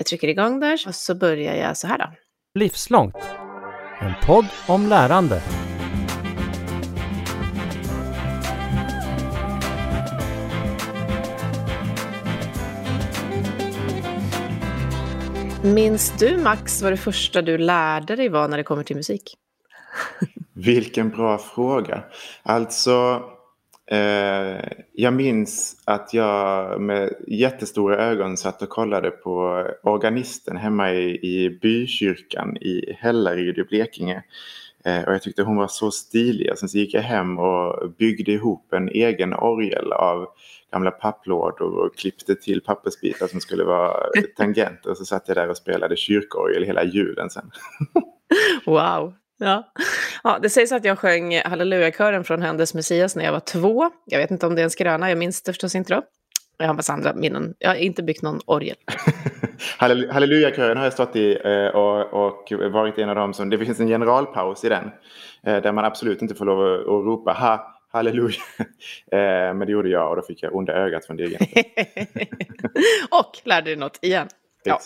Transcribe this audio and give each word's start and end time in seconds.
Jag 0.00 0.06
trycker 0.06 0.28
igång 0.28 0.60
där 0.60 0.84
och 0.86 0.94
så 0.94 1.14
börjar 1.14 1.54
jag 1.54 1.76
så 1.76 1.86
här 1.86 1.98
då. 1.98 2.04
Livslångt. 2.54 3.16
En 4.00 4.12
podd 4.26 4.46
om 4.68 4.86
lärande. 4.86 5.42
Minns 15.62 16.18
du 16.18 16.38
Max 16.38 16.82
vad 16.82 16.92
det 16.92 16.96
första 16.96 17.42
du 17.42 17.58
lärde 17.58 18.16
dig 18.16 18.28
var 18.28 18.48
när 18.48 18.56
det 18.56 18.64
kommer 18.64 18.82
till 18.82 18.96
musik? 18.96 19.34
Vilken 20.54 21.10
bra 21.10 21.38
fråga. 21.38 22.04
Alltså, 22.42 23.22
jag 24.92 25.12
minns 25.12 25.82
att 25.84 26.14
jag 26.14 26.80
med 26.80 27.14
jättestora 27.26 27.96
ögon 27.96 28.36
satt 28.36 28.62
och 28.62 28.68
kollade 28.68 29.10
på 29.10 29.66
organisten 29.82 30.56
hemma 30.56 30.92
i, 30.92 31.18
i 31.22 31.58
bykyrkan 31.62 32.56
i 32.56 32.96
Hällaryd 32.98 33.58
i 33.58 33.64
Blekinge. 33.64 34.22
Eh, 34.84 35.02
och 35.04 35.14
jag 35.14 35.22
tyckte 35.22 35.42
hon 35.42 35.56
var 35.56 35.68
så 35.68 35.90
stilig. 35.90 36.52
Och 36.52 36.58
sen 36.58 36.68
så 36.68 36.78
gick 36.78 36.94
jag 36.94 37.02
hem 37.02 37.38
och 37.38 37.90
byggde 37.98 38.32
ihop 38.32 38.72
en 38.72 38.88
egen 38.88 39.34
orgel 39.34 39.92
av 39.92 40.26
gamla 40.72 40.90
papplådor 40.90 41.86
och 41.86 41.96
klippte 41.96 42.34
till 42.34 42.60
pappersbitar 42.60 43.26
som 43.26 43.40
skulle 43.40 43.64
vara 43.64 43.96
tangenter. 44.36 44.90
Och 44.90 44.96
så 44.96 45.04
satt 45.04 45.28
jag 45.28 45.36
där 45.36 45.48
och 45.48 45.56
spelade 45.56 45.96
kyrkorgel 45.96 46.64
hela 46.64 46.84
julen 46.84 47.30
sen. 47.30 47.50
wow, 48.66 49.14
Ja. 49.40 49.72
ja, 50.24 50.38
det 50.42 50.50
sägs 50.50 50.72
att 50.72 50.84
jag 50.84 50.98
sjöng 50.98 51.40
Hallelujakören 51.44 52.24
från 52.24 52.42
Händes 52.42 52.74
Messias 52.74 53.16
när 53.16 53.24
jag 53.24 53.32
var 53.32 53.40
två. 53.40 53.90
Jag 54.04 54.18
vet 54.18 54.30
inte 54.30 54.46
om 54.46 54.54
det 54.54 54.62
är 54.62 54.64
en 54.64 54.70
skröna, 54.70 55.08
jag 55.08 55.18
minns 55.18 55.42
det 55.42 55.52
förstås 55.52 55.74
inte 55.74 55.94
då. 55.94 56.02
Jag 56.58 56.66
har 56.66 56.74
massa 56.74 56.92
andra 56.92 57.14
minnen. 57.14 57.54
Jag 57.58 57.70
har 57.70 57.76
inte 57.76 58.02
byggt 58.02 58.22
någon 58.22 58.40
orgel. 58.46 58.76
Hallelujakören 59.78 60.76
har 60.76 60.84
jag 60.84 60.92
stått 60.92 61.16
i 61.16 61.38
eh, 61.44 61.66
och, 61.66 62.26
och 62.26 62.52
varit 62.72 62.98
en 62.98 63.08
av 63.08 63.14
dem 63.14 63.34
som... 63.34 63.50
Det 63.50 63.58
finns 63.58 63.80
en 63.80 63.88
generalpaus 63.88 64.64
i 64.64 64.68
den. 64.68 64.90
Eh, 65.46 65.62
där 65.62 65.72
man 65.72 65.84
absolut 65.84 66.22
inte 66.22 66.34
får 66.34 66.44
lov 66.44 66.60
att, 66.60 66.80
att 66.80 66.86
ropa 66.86 67.32
ha, 67.32 67.82
halleluja. 67.92 68.42
Eh, 69.12 69.54
men 69.54 69.58
det 69.58 69.72
gjorde 69.72 69.88
jag 69.88 70.10
och 70.10 70.16
då 70.16 70.22
fick 70.22 70.42
jag 70.42 70.54
onda 70.54 70.72
ögat 70.72 71.06
från 71.06 71.16
dirigenten. 71.16 71.64
och 73.10 73.32
lärde 73.44 73.70
dig 73.70 73.76
något 73.76 73.98
igen. 74.02 74.28
Ja. 74.64 74.80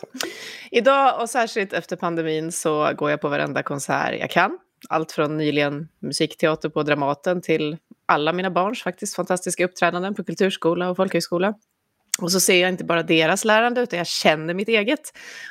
Idag 0.71 1.21
och 1.21 1.31
särskilt 1.31 1.73
efter 1.73 1.97
pandemin 1.97 2.53
så 2.53 2.93
går 2.97 3.11
jag 3.11 3.21
på 3.21 3.29
varenda 3.29 3.63
konsert 3.63 4.15
jag 4.21 4.31
kan. 4.31 4.59
Allt 4.89 5.13
från 5.13 5.37
nyligen 5.37 5.89
musikteater 5.99 6.69
på 6.69 6.83
Dramaten 6.83 7.43
till 7.43 7.77
alla 8.07 8.33
mina 8.33 8.51
barns 8.51 8.83
faktiskt 8.83 9.17
fantastiska 9.17 9.65
uppträdanden 9.65 10.15
på 10.15 10.25
kulturskola 10.25 10.91
och 10.91 10.97
folkhögskola. 10.97 11.55
Och 12.21 12.33
så 12.33 12.41
ser 12.41 12.61
jag 12.61 12.69
inte 12.69 12.85
bara 12.85 13.03
deras 13.03 13.45
lärande, 13.45 13.81
utan 13.81 13.97
jag 13.99 14.07
känner 14.07 14.55
mitt 14.55 14.69
eget. 14.69 15.01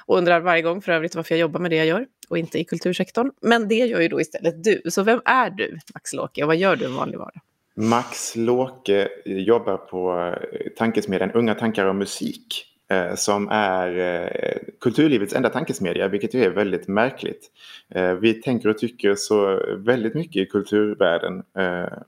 Och 0.05 0.17
undrar 0.17 0.39
varje 0.39 0.61
gång 0.61 0.81
för 0.81 0.91
övrigt 0.91 1.15
varför 1.15 1.35
jag 1.35 1.39
jobbar 1.39 1.59
med 1.59 1.71
det 1.71 1.77
jag 1.77 1.85
gör 1.85 2.05
och 2.29 2.37
inte 2.37 2.59
i 2.59 2.65
kultursektorn. 2.65 3.31
Men 3.41 3.67
det 3.67 3.75
gör 3.75 4.01
ju 4.01 4.07
då 4.07 4.21
istället 4.21 4.63
du. 4.63 4.81
Så 4.91 5.03
vem 5.03 5.21
är 5.25 5.49
du, 5.49 5.79
Max 5.93 6.13
Låke, 6.13 6.43
och 6.43 6.47
vad 6.47 6.57
gör 6.57 6.75
du 6.75 6.85
en 6.85 6.95
vanlig 6.95 7.17
vardag? 7.17 7.41
Max 7.75 8.35
Låke 8.35 9.09
jobbar 9.25 9.77
på 9.77 10.33
tankesmedjan 10.77 11.31
Unga 11.31 11.55
tankar 11.55 11.85
om 11.85 11.97
musik 11.97 12.72
Eh, 12.72 12.72
Eh, 12.93 13.15
som 13.15 13.47
är 13.51 13.97
eh, 13.97 14.57
kulturlivets 14.79 15.33
enda 15.33 15.49
tankesmedja, 15.49 16.07
vilket 16.07 16.33
ju 16.33 16.43
är 16.43 16.49
väldigt 16.49 16.87
märkligt. 16.87 17.51
Eh, 17.89 18.13
vi 18.13 18.33
tänker 18.33 18.69
och 18.69 18.77
tycker 18.77 19.15
så 19.15 19.61
väldigt 19.77 20.13
mycket 20.13 20.35
i 20.35 20.45
kulturvärlden, 20.45 21.43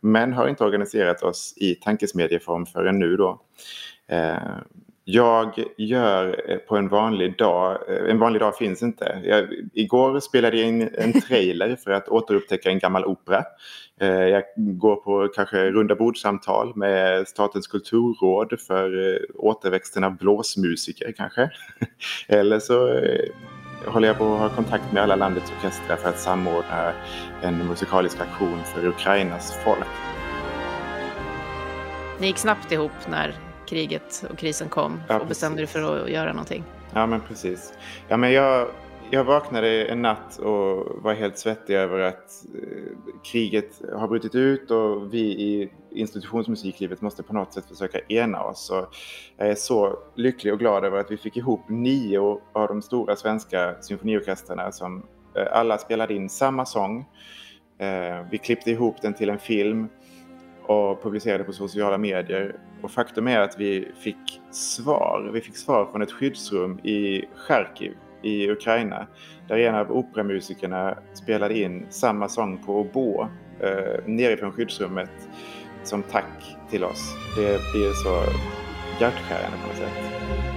men 0.02 0.34
har 0.34 0.48
inte 0.48 0.64
organiserat 0.64 1.24
oss 1.24 1.54
i 1.58 1.76
tankesmedjeform 1.76 2.66
förrän 2.66 3.00
nu 3.00 3.18
då. 3.18 3.42
Jag 5.08 5.64
gör 5.78 6.52
eh, 6.52 6.58
på 6.58 6.78
en 6.78 6.90
vanlig 6.90 7.38
dag, 7.38 7.78
eh, 7.90 8.10
en 8.10 8.20
vanlig 8.20 8.42
dag 8.42 8.58
finns 8.58 8.84
inte. 8.84 9.22
Jag, 9.24 9.48
igår 9.74 10.20
spelade 10.20 10.58
jag 10.58 10.68
in 10.68 10.90
en 10.98 11.22
trailer 11.22 11.76
för 11.76 11.92
att 11.92 12.10
återupptäcka 12.10 12.70
en 12.70 12.80
gammal 12.80 13.06
opera. 13.06 13.44
Eh, 14.02 14.08
jag 14.08 14.44
går 14.56 14.96
på 14.96 15.28
kanske 15.36 15.72
runda 15.72 15.96
bordsamtal 15.96 16.76
med 16.76 17.28
Statens 17.28 17.68
kulturråd 17.68 18.60
för 18.60 19.20
återväxten 19.36 20.04
av 20.04 20.18
blåsmusiker 20.18 21.12
kanske. 21.18 21.50
Eller 22.28 22.60
så 22.60 23.00
håller 23.86 24.08
jag 24.08 24.18
på 24.18 24.34
att 24.34 24.40
ha 24.40 24.50
kontakt 24.50 24.94
med 24.94 25.04
alla 25.04 25.16
landets 25.16 25.52
orkestrar 25.58 25.96
för 25.96 26.10
att 26.10 26.20
samordna 26.20 26.94
en 27.42 27.68
musikalisk 27.68 28.22
aktion 28.22 28.60
för 28.64 28.88
Ukrainas 28.88 29.58
folk. 29.64 29.88
Ni 32.20 32.28
gick 32.28 32.38
snabbt 32.38 32.72
ihop 32.72 32.92
när 33.10 33.36
kriget 33.66 34.26
och 34.30 34.38
krisen 34.38 34.70
kom 34.70 35.02
ja, 35.08 35.20
och 35.20 35.28
bestämde 35.28 35.58
dig 35.58 35.68
för 35.68 36.04
att 36.04 36.10
göra 36.10 36.34
någonting. 36.34 36.64
Ja, 36.94 37.06
men 37.06 37.22
precis. 37.22 37.74
Ja, 38.08 38.18
men 38.18 38.32
jag, 38.32 38.68
jag 39.12 39.24
vaknade 39.24 39.86
en 39.86 40.02
natt 40.02 40.38
och 40.38 41.04
var 41.04 41.14
helt 41.14 41.38
svettig 41.38 41.76
över 41.76 42.00
att 42.00 42.46
eh, 42.56 42.98
kriget 43.24 43.82
har 43.94 44.08
brutit 44.08 44.36
ut 44.36 44.72
och 44.72 45.14
vi 45.14 45.20
i 45.20 45.72
institutionsmusiklivet 45.92 47.02
måste 47.02 47.24
på 47.24 47.34
något 47.34 47.54
sätt 47.54 47.66
försöka 47.66 48.00
ena 48.00 48.44
oss. 48.44 48.70
Och 48.70 48.96
jag 49.38 49.48
är 49.48 49.56
så 49.56 50.00
lycklig 50.16 50.54
och 50.54 50.60
glad 50.60 50.86
över 50.86 51.00
att 51.00 51.12
vi 51.12 51.18
fick 51.18 51.38
ihop 51.38 51.70
nio 51.70 52.40
av 52.54 52.68
de 52.68 52.82
stora 52.82 53.16
svenska 53.16 53.76
symfoniorkestrarna 53.82 54.72
som 54.72 55.06
eh, 55.38 55.48
alla 55.52 55.78
spelade 55.78 56.14
in 56.14 56.30
samma 56.30 56.66
sång. 56.66 57.06
Eh, 57.80 58.28
vi 58.32 58.38
klippte 58.38 58.72
ihop 58.72 59.02
den 59.02 59.14
till 59.14 59.30
en 59.30 59.40
film 59.40 59.90
och 60.68 61.04
publicerade 61.04 61.44
på 61.44 61.54
sociala 61.54 61.98
medier. 61.98 62.56
Och 62.82 62.92
faktum 62.92 63.28
är 63.28 63.40
att 63.40 63.60
vi 63.60 63.92
fick 64.00 64.42
svar. 64.52 65.30
Vi 65.34 65.42
fick 65.42 65.58
svar 65.58 65.86
från 65.92 66.02
ett 66.02 66.12
skyddsrum 66.12 66.80
i 66.80 67.26
Charkiv 67.36 67.94
i 68.22 68.50
Ukraina 68.52 69.08
där 69.48 69.58
en 69.58 69.76
av 69.76 69.92
operamusikerna 69.92 70.98
spelade 71.14 71.60
in 71.60 71.86
samma 71.90 72.30
sång 72.30 72.58
på 72.58 72.80
oboe 72.80 73.28
eh, 73.60 74.06
nerifrån 74.06 74.52
skyddsrummet 74.52 75.30
som 75.84 76.04
tack 76.04 76.58
till 76.70 76.84
oss. 76.84 77.16
Det 77.36 77.60
blir 77.74 77.94
så 77.94 78.24
hjärtskärande 79.00 79.58
på 79.62 79.68
något 79.68 79.78
sätt. 79.78 80.55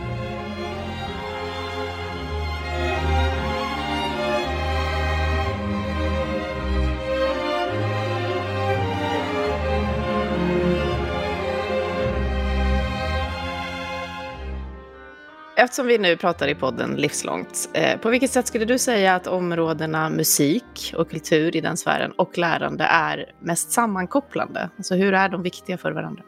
Eftersom 15.60 15.86
vi 15.86 15.98
nu 15.98 16.16
pratar 16.16 16.48
i 16.48 16.54
podden 16.54 16.96
livslångt, 16.96 17.70
eh, 17.72 18.00
på 18.00 18.10
vilket 18.10 18.30
sätt 18.30 18.46
skulle 18.46 18.64
du 18.64 18.78
säga 18.78 19.14
att 19.14 19.26
områdena 19.26 20.10
musik 20.10 20.94
och 20.96 21.10
kultur 21.10 21.56
i 21.56 21.60
den 21.60 21.76
sfären 21.76 22.10
och 22.10 22.38
lärande 22.38 22.84
är 22.84 23.32
mest 23.40 23.72
sammankopplande? 23.72 24.70
Alltså 24.76 24.94
hur 24.94 25.14
är 25.14 25.28
de 25.28 25.42
viktiga 25.42 25.78
för 25.78 25.92
varandra? 25.92 26.22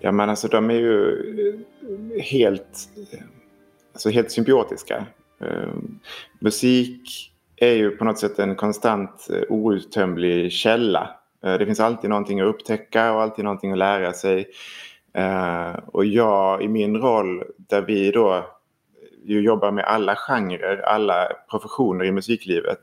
Ja 0.00 0.12
men 0.12 0.30
alltså 0.30 0.48
de 0.48 0.70
är 0.70 0.74
ju 0.74 1.10
eh, 2.16 2.22
helt, 2.22 2.88
eh, 3.12 3.20
alltså 3.92 4.10
helt 4.10 4.30
symbiotiska. 4.30 5.06
Eh, 5.40 5.74
musik 6.38 7.32
är 7.56 7.72
ju 7.72 7.90
på 7.90 8.04
något 8.04 8.18
sätt 8.18 8.38
en 8.38 8.56
konstant 8.56 9.28
eh, 9.30 9.42
outtömlig 9.48 10.52
källa. 10.52 11.10
Det 11.42 11.66
finns 11.66 11.80
alltid 11.80 12.10
någonting 12.10 12.40
att 12.40 12.46
upptäcka 12.46 13.12
och 13.12 13.22
alltid 13.22 13.44
någonting 13.44 13.72
att 13.72 13.78
lära 13.78 14.12
sig. 14.12 14.46
Eh, 15.12 15.72
och 15.86 16.04
jag 16.04 16.62
i 16.62 16.68
min 16.68 16.96
roll 16.96 17.44
där 17.56 17.82
vi 17.82 18.10
då 18.10 18.46
ju 19.24 19.40
jobbar 19.40 19.70
med 19.70 19.84
alla 19.84 20.16
genrer, 20.16 20.76
alla 20.76 21.32
professioner 21.50 22.04
i 22.04 22.12
musiklivet 22.12 22.80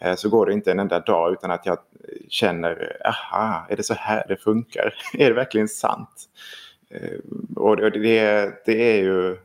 eh, 0.00 0.14
så 0.14 0.28
går 0.28 0.46
det 0.46 0.52
inte 0.52 0.70
en 0.70 0.78
enda 0.78 1.00
dag 1.00 1.32
utan 1.32 1.50
att 1.50 1.66
jag 1.66 1.78
känner, 2.28 2.96
aha, 3.04 3.66
är 3.68 3.76
det 3.76 3.82
så 3.82 3.94
här 3.94 4.24
det 4.28 4.36
funkar? 4.36 4.94
är 5.18 5.28
det 5.28 5.34
verkligen 5.34 5.68
sant? 5.68 6.28
Eh, 6.90 7.18
och 7.56 7.76
det, 7.76 8.52
det, 8.66 8.98
är 8.98 9.02
ju 9.02 9.36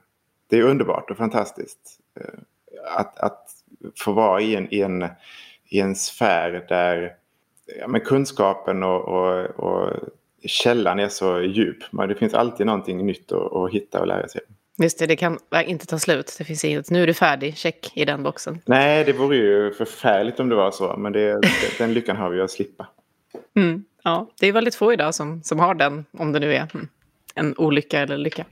det 0.47 0.57
är 0.57 0.63
underbart 0.63 1.12
och 1.12 1.18
fantastiskt 1.18 2.00
eh, 2.19 2.40
att, 2.95 3.19
att 3.19 3.50
få 4.00 4.12
vara 4.12 4.42
i 4.42 4.56
en, 4.56 4.74
i 4.74 4.81
en, 4.81 5.07
i 5.69 5.80
en 5.80 5.95
sfär 5.95 6.66
där 6.69 7.16
ja, 7.80 7.88
men 7.88 8.01
kunskapen 8.01 8.83
och, 8.83 9.01
och, 9.01 9.45
och 9.45 9.94
källan 10.46 11.00
är 11.00 11.08
så 11.08 11.42
djup. 11.42 11.78
Men 11.92 12.10
det 12.10 12.16
finns 12.16 12.34
alltid 12.34 12.66
någonting 12.66 13.06
nytt 13.06 13.32
att, 13.32 13.54
att 13.54 13.72
hitta 13.72 14.00
och 14.00 14.08
lära 14.08 14.28
sig. 14.28 14.42
Just 14.78 15.00
det, 15.00 15.08
det 15.08 15.16
kan 15.16 15.40
inte 15.66 15.86
ta 15.86 16.00
slut. 16.00 16.36
Det 16.38 16.44
finns 16.44 16.66
inget, 16.66 16.90
nu 16.90 17.04
är 17.04 17.08
du 17.08 17.14
färdig, 17.14 17.58
check 17.58 17.92
i 17.94 18.06
den 18.06 18.24
boxen. 18.24 18.62
Nej, 18.66 19.04
det 19.04 19.14
vore 19.14 19.38
ju 19.38 19.74
förfärligt 19.74 20.40
om 20.40 20.50
det 20.50 20.56
var 20.56 20.72
så. 20.72 20.98
Men 20.98 21.14
det, 21.14 21.42
den 21.78 21.94
lyckan 21.94 22.16
har 22.16 22.30
vi 22.30 22.42
att 22.42 22.52
slippa. 22.52 22.88
Mm, 23.56 23.84
ja, 24.04 24.30
det 24.40 24.48
är 24.48 24.52
väldigt 24.52 24.76
få 24.76 24.94
idag 24.94 25.16
som, 25.16 25.44
som 25.44 25.60
har 25.60 25.76
den, 25.76 26.06
om 26.12 26.32
det 26.32 26.40
nu 26.40 26.54
är 26.54 26.68
mm, 26.74 26.88
en 27.36 27.58
olycka 27.58 28.00
eller 28.00 28.18
lycka. 28.18 28.46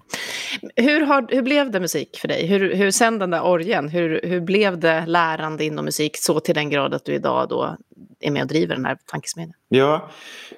Hur, 0.75 1.01
har, 1.01 1.27
hur 1.29 1.41
blev 1.41 1.71
det 1.71 1.79
musik 1.79 2.17
för 2.17 2.27
dig? 2.27 2.45
Hur, 2.45 2.75
hur 2.75 2.91
sen 2.91 3.19
den 3.19 3.29
där 3.29 3.45
orgen, 3.45 3.89
hur, 3.89 4.21
hur 4.23 4.39
blev 4.39 4.79
det 4.79 5.05
lärande 5.05 5.65
inom 5.65 5.85
musik 5.85 6.17
så 6.17 6.39
till 6.39 6.55
den 6.55 6.69
grad 6.69 6.93
att 6.93 7.05
du 7.05 7.13
idag 7.13 7.49
då 7.49 7.77
är 8.19 8.31
med 8.31 8.41
och 8.41 8.47
driver 8.47 8.75
den 8.75 8.85
här 8.85 8.97
tankesmedjan? 9.05 9.55
Ja, 9.67 10.09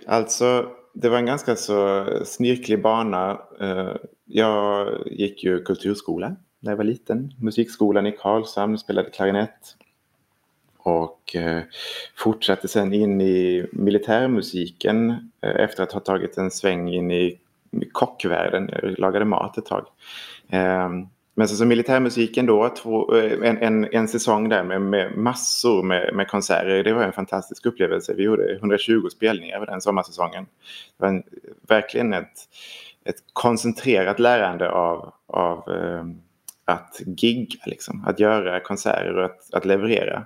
alltså 0.07 0.69
det 0.95 1.09
var 1.09 1.17
en 1.17 1.25
ganska 1.25 1.55
så 1.55 2.05
snirklig 2.25 2.81
bana. 2.81 3.41
Eh, 3.59 3.95
jag 4.25 4.89
gick 5.05 5.43
ju 5.43 5.63
kulturskola 5.63 6.35
när 6.59 6.71
jag 6.71 6.77
var 6.77 6.83
liten. 6.83 7.33
Musikskolan 7.39 8.07
i 8.07 8.11
Karlshamn, 8.11 8.77
spelade 8.77 9.09
klarinett. 9.09 9.75
Och 10.77 11.35
eh, 11.35 11.61
fortsatte 12.15 12.67
sen 12.67 12.93
in 12.93 13.21
i 13.21 13.65
militärmusiken 13.71 15.09
eh, 15.41 15.55
efter 15.55 15.83
att 15.83 15.91
ha 15.91 15.99
tagit 15.99 16.37
en 16.37 16.51
sväng 16.51 16.89
in 16.89 17.11
i 17.11 17.39
kockvärlden. 17.91 18.69
Jag 18.71 18.99
lagade 18.99 19.25
mat 19.25 19.57
ett 19.57 19.65
tag. 19.65 19.85
Ehm, 20.49 21.07
men 21.37 21.47
sen 21.47 21.57
så 21.57 21.65
militärmusiken 21.65 22.45
då, 22.45 22.69
två, 22.69 23.15
eh, 23.15 23.49
en, 23.49 23.57
en, 23.57 23.87
en 23.91 24.07
säsong 24.07 24.49
där 24.49 24.63
med, 24.63 24.81
med 24.81 25.17
massor 25.17 25.83
med, 25.83 26.15
med, 26.15 26.27
konserter. 26.27 26.83
Det 26.83 26.93
var 26.93 27.03
en 27.03 27.13
fantastisk 27.13 27.65
upplevelse. 27.65 28.13
Vi 28.13 28.23
gjorde 28.23 28.55
120 28.55 29.07
spelningar 29.11 29.55
över 29.55 29.65
den 29.65 29.81
sommarsäsongen. 29.81 30.43
Det 30.97 31.03
var 31.03 31.07
en, 31.07 31.23
verkligen 31.67 32.13
ett, 32.13 32.39
ett 33.05 33.15
koncentrerat 33.33 34.19
lärande 34.19 34.71
av, 34.71 35.13
av 35.27 35.57
eh, 35.57 36.05
att 36.65 37.01
gigga, 37.05 37.59
liksom. 37.65 38.05
att 38.07 38.19
göra 38.19 38.59
konserter 38.59 39.17
och 39.17 39.25
att, 39.25 39.53
att 39.53 39.65
leverera. 39.65 40.25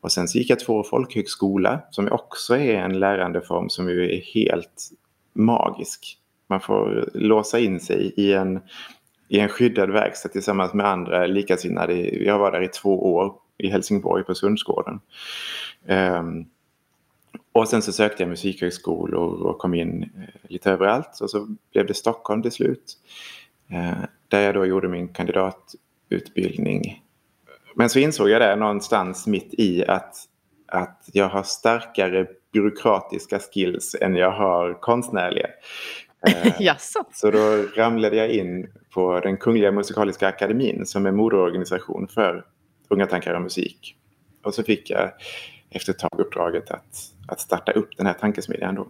Och 0.00 0.12
sen 0.12 0.28
så 0.28 0.38
gick 0.38 0.50
jag 0.50 0.60
två 0.60 0.82
folkhögskola 0.82 1.80
som 1.90 2.12
också 2.12 2.56
är 2.56 2.74
en 2.74 2.98
lärandeform 2.98 3.68
som 3.68 3.88
ju 3.88 4.14
är 4.14 4.20
helt 4.20 4.90
magisk. 5.32 6.18
Man 6.48 6.60
får 6.60 7.10
låsa 7.14 7.58
in 7.58 7.80
sig 7.80 8.12
i 8.16 8.32
en 8.32 8.60
i 9.28 9.40
en 9.40 9.48
skyddad 9.48 9.90
verkstad 9.90 10.28
tillsammans 10.28 10.74
med 10.74 10.86
andra 10.86 11.26
likasinnade. 11.26 11.94
Jag 12.24 12.38
var 12.38 12.52
där 12.52 12.62
i 12.62 12.68
två 12.68 13.14
år 13.14 13.34
i 13.58 13.68
Helsingborg 13.68 14.24
på 14.24 14.34
Sundsgården. 14.34 15.00
Um, 15.86 16.46
och 17.52 17.68
sen 17.68 17.82
så 17.82 17.92
sökte 17.92 18.22
jag 18.22 18.30
musikhögskolor 18.30 19.42
och 19.42 19.58
kom 19.58 19.74
in 19.74 20.02
eh, 20.02 20.50
lite 20.50 20.70
överallt. 20.70 21.20
Och 21.20 21.30
så 21.30 21.56
blev 21.72 21.86
det 21.86 21.94
Stockholm 21.94 22.42
till 22.42 22.52
slut. 22.52 22.94
Uh, 23.72 24.04
där 24.28 24.40
jag 24.40 24.54
då 24.54 24.66
gjorde 24.66 24.88
min 24.88 25.08
kandidatutbildning. 25.08 27.02
Men 27.74 27.90
så 27.90 27.98
insåg 27.98 28.28
jag 28.28 28.40
där 28.40 28.56
någonstans 28.56 29.26
mitt 29.26 29.54
i 29.54 29.84
att, 29.86 30.16
att 30.66 31.08
jag 31.12 31.28
har 31.28 31.42
starkare 31.42 32.26
byråkratiska 32.52 33.38
skills 33.38 33.96
än 34.00 34.16
jag 34.16 34.30
har 34.30 34.80
konstnärliga. 34.80 35.48
Eh, 36.60 36.76
så 37.12 37.30
då 37.30 37.64
ramlade 37.76 38.16
jag 38.16 38.30
in 38.30 38.68
på 38.98 39.20
den 39.20 39.36
Kungliga 39.36 39.72
Musikaliska 39.72 40.28
Akademin 40.28 40.86
som 40.86 41.06
är 41.06 41.12
moderorganisation 41.12 42.08
för 42.08 42.44
Unga 42.88 43.06
tankar 43.06 43.34
och 43.34 43.42
musik. 43.42 43.96
Och 44.44 44.54
så 44.54 44.62
fick 44.62 44.90
jag 44.90 45.10
efter 45.70 45.92
ett 45.92 45.98
tag 45.98 46.20
uppdraget 46.20 46.70
att, 46.70 46.96
att 47.28 47.40
starta 47.40 47.72
upp 47.72 47.96
den 47.96 48.06
här 48.06 48.12
tankesmedjan 48.12 48.74
då. 48.74 48.88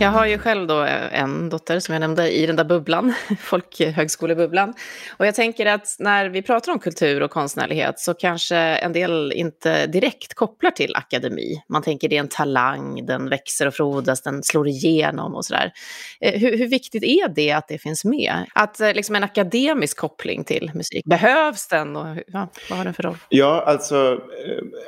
Jag 0.00 0.10
har 0.10 0.26
ju 0.26 0.38
själv 0.38 0.66
då 0.66 0.82
eh, 0.82 1.20
en 1.20 1.48
dotter 1.48 1.80
som 1.80 1.92
jag 1.92 2.00
nämnde 2.00 2.30
i 2.30 2.46
den 2.46 2.56
där 2.56 2.64
bubblan, 2.64 3.14
folkhögskolebubblan. 3.40 4.74
Och 5.16 5.26
jag 5.26 5.34
tänker 5.34 5.66
att 5.66 5.96
när 5.98 6.28
vi 6.28 6.42
pratar 6.42 6.72
om 6.72 6.78
kultur 6.78 7.22
och 7.22 7.30
konstnärlighet 7.30 7.98
så 7.98 8.14
kanske 8.14 8.56
en 8.56 8.92
del 8.92 9.32
inte 9.32 9.86
direkt 9.86 10.34
kopplar 10.34 10.70
till 10.70 10.96
akademi. 10.96 11.62
Man 11.68 11.82
tänker 11.82 12.08
det 12.08 12.16
är 12.16 12.20
en 12.20 12.28
talang, 12.28 13.06
den 13.06 13.28
växer 13.28 13.66
och 13.66 13.74
frodas, 13.74 14.22
den 14.22 14.42
slår 14.42 14.68
igenom 14.68 15.34
och 15.34 15.44
sådär. 15.44 15.72
Eh, 16.20 16.40
hur, 16.40 16.58
hur 16.58 16.66
viktigt 16.66 17.04
är 17.04 17.28
det 17.28 17.52
att 17.52 17.68
det 17.68 17.78
finns 17.78 18.04
med? 18.04 18.34
Att 18.54 18.80
eh, 18.80 18.94
liksom 18.94 19.16
en 19.16 19.24
akademisk 19.24 19.96
koppling 19.96 20.44
till 20.44 20.70
musik, 20.74 21.04
behövs 21.04 21.68
den 21.68 21.96
och 21.96 22.16
ja, 22.26 22.48
vad 22.70 22.78
har 22.78 22.84
den 22.84 22.94
för 22.94 23.02
roll? 23.02 23.16
Ja, 23.28 23.64
alltså 23.66 24.20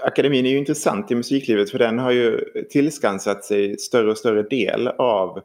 akademin 0.04 0.46
är 0.46 0.50
ju 0.50 0.58
intressant 0.58 1.10
i 1.10 1.14
musiklivet 1.14 1.70
för 1.70 1.78
den 1.78 1.98
har 1.98 2.10
ju 2.10 2.40
tillskansat 2.70 3.44
sig 3.44 3.78
större 3.78 4.10
och 4.10 4.18
större 4.18 4.42
del 4.42 4.88
av 5.02 5.38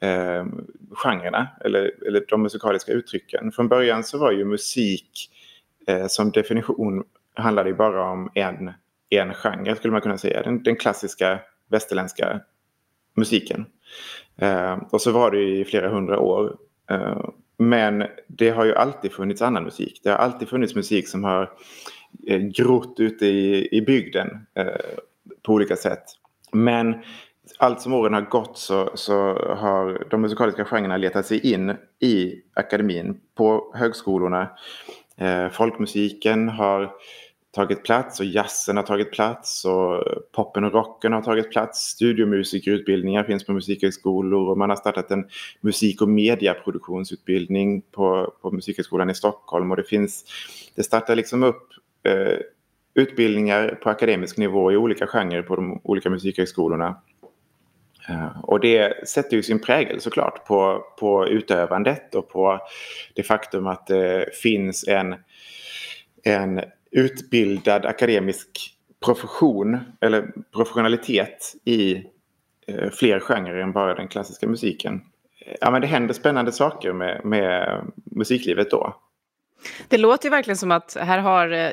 eh, 0.00 0.46
genrerna 0.90 1.48
eller, 1.64 1.92
eller 2.06 2.24
de 2.28 2.42
musikaliska 2.42 2.92
uttrycken. 2.92 3.52
Från 3.52 3.68
början 3.68 4.04
så 4.04 4.18
var 4.18 4.32
ju 4.32 4.44
musik 4.44 5.30
eh, 5.86 6.06
som 6.06 6.30
definition 6.30 7.04
handlade 7.34 7.68
ju 7.68 7.74
bara 7.74 8.10
om 8.10 8.30
en, 8.34 8.72
en 9.10 9.34
genre 9.34 9.76
skulle 9.76 9.92
man 9.92 10.00
kunna 10.00 10.18
säga. 10.18 10.42
Den, 10.42 10.62
den 10.62 10.76
klassiska 10.76 11.40
västerländska 11.68 12.40
musiken. 13.14 13.66
Eh, 14.36 14.78
och 14.90 15.00
så 15.00 15.12
var 15.12 15.30
det 15.30 15.42
i 15.42 15.64
flera 15.64 15.88
hundra 15.88 16.18
år. 16.18 16.56
Eh, 16.90 17.24
men 17.58 18.04
det 18.26 18.50
har 18.50 18.64
ju 18.64 18.74
alltid 18.74 19.12
funnits 19.12 19.42
annan 19.42 19.64
musik. 19.64 20.00
Det 20.04 20.10
har 20.10 20.16
alltid 20.16 20.48
funnits 20.48 20.74
musik 20.74 21.08
som 21.08 21.24
har 21.24 21.50
eh, 22.26 22.40
grott 22.40 23.00
ute 23.00 23.26
i, 23.26 23.68
i 23.72 23.82
bygden 23.82 24.46
eh, 24.54 24.66
på 25.42 25.52
olika 25.52 25.76
sätt. 25.76 26.04
Men 26.52 26.94
allt 27.58 27.80
som 27.80 27.92
åren 27.92 28.14
har 28.14 28.20
gått 28.20 28.58
så, 28.58 28.90
så 28.94 29.14
har 29.58 30.06
de 30.10 30.20
musikaliska 30.20 30.64
genrerna 30.64 30.96
letat 30.96 31.26
sig 31.26 31.52
in 31.52 31.76
i 32.00 32.42
akademin 32.54 33.20
på 33.34 33.72
högskolorna. 33.74 34.50
Eh, 35.16 35.48
folkmusiken 35.48 36.48
har 36.48 36.92
tagit 37.52 37.84
plats 37.84 38.20
och 38.20 38.26
jazzen 38.26 38.76
har 38.76 38.84
tagit 38.84 39.12
plats 39.12 39.64
och 39.64 40.04
poppen 40.32 40.64
och 40.64 40.72
rocken 40.72 41.12
har 41.12 41.22
tagit 41.22 41.50
plats. 41.50 41.78
Studiomusikerutbildningar 41.78 43.24
finns 43.24 43.46
på 43.46 43.52
musikhögskolor 43.52 44.48
och 44.48 44.58
man 44.58 44.70
har 44.70 44.76
startat 44.76 45.10
en 45.10 45.28
musik 45.60 46.02
och 46.02 46.08
mediaproduktionsutbildning 46.08 47.82
på, 47.82 48.32
på 48.42 48.50
Musikhögskolan 48.50 49.10
i 49.10 49.14
Stockholm 49.14 49.70
och 49.70 49.76
det 49.76 49.84
finns, 49.84 50.24
det 50.74 50.82
startar 50.82 51.16
liksom 51.16 51.42
upp 51.42 51.68
eh, 52.02 52.38
utbildningar 52.94 53.78
på 53.82 53.90
akademisk 53.90 54.36
nivå 54.36 54.72
i 54.72 54.76
olika 54.76 55.06
genrer 55.06 55.42
på 55.42 55.56
de 55.56 55.80
olika 55.84 56.10
musikhögskolorna. 56.10 56.96
Eh, 58.10 58.40
och 58.42 58.60
det 58.60 59.08
sätter 59.08 59.36
ju 59.36 59.42
sin 59.42 59.60
prägel 59.60 60.00
såklart 60.00 60.46
på, 60.46 60.84
på 60.98 61.28
utövandet 61.28 62.14
och 62.14 62.28
på 62.28 62.60
det 63.14 63.22
faktum 63.22 63.66
att 63.66 63.86
det 63.86 64.36
finns 64.42 64.88
en, 64.88 65.14
en 66.24 66.60
utbildad 66.90 67.86
akademisk 67.86 68.76
profession 69.04 69.78
eller 70.00 70.32
professionalitet 70.52 71.54
i 71.64 72.04
eh, 72.66 72.90
fler 72.90 73.20
genrer 73.20 73.56
än 73.56 73.72
bara 73.72 73.94
den 73.94 74.08
klassiska 74.08 74.48
musiken. 74.48 75.00
Eh, 75.46 75.56
ja, 75.60 75.70
men 75.70 75.80
det 75.80 75.86
händer 75.86 76.14
spännande 76.14 76.52
saker 76.52 76.92
med, 76.92 77.20
med 77.24 77.82
musiklivet 78.04 78.70
då. 78.70 78.96
Det 79.88 79.98
låter 79.98 80.26
ju 80.26 80.30
verkligen 80.30 80.56
som 80.56 80.70
att 80.70 80.96
här 81.00 81.18
har, 81.18 81.52
eh, 81.52 81.70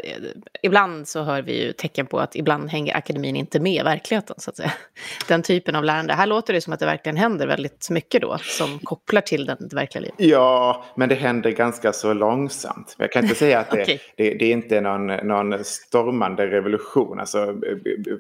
ibland 0.64 1.08
så 1.08 1.24
hör 1.24 1.42
vi 1.42 1.66
ju 1.66 1.74
tecken 1.74 2.06
på 2.06 2.20
att 2.20 2.36
ibland 2.36 2.70
hänger 2.70 2.98
akademin 2.98 3.36
inte 3.36 3.60
med 3.60 3.82
i 3.82 3.84
verkligheten, 3.84 4.36
så 4.40 4.50
att 4.50 4.58
säga. 4.58 4.72
Den 5.28 5.42
typen 5.42 5.76
av 5.76 5.84
lärande. 5.84 6.14
Här 6.14 6.26
låter 6.26 6.54
det 6.54 6.62
som 6.62 6.74
att 6.74 6.80
det 6.80 6.86
verkligen 6.86 7.18
händer 7.18 7.48
väldigt 7.48 7.90
mycket 7.90 8.22
då, 8.22 8.38
som 8.42 8.80
kopplar 8.80 9.22
till 9.22 9.46
den, 9.46 9.58
det 9.60 9.76
verkliga 9.76 10.02
livet. 10.02 10.16
Ja, 10.18 10.86
men 10.96 11.10
det 11.10 11.16
händer 11.16 11.52
ganska 11.52 11.94
så 11.94 12.14
långsamt. 12.14 12.96
Jag 12.98 13.12
kan 13.12 13.24
inte 13.24 13.36
säga 13.36 13.60
att 13.60 13.72
det, 13.72 13.82
okay. 13.84 14.00
det, 14.16 14.34
det, 14.34 14.46
är 14.46 14.52
inte 14.52 14.82
någon, 14.82 15.08
någon 15.08 15.64
stormande 15.64 16.48
revolution. 16.48 17.20
Alltså, 17.20 17.56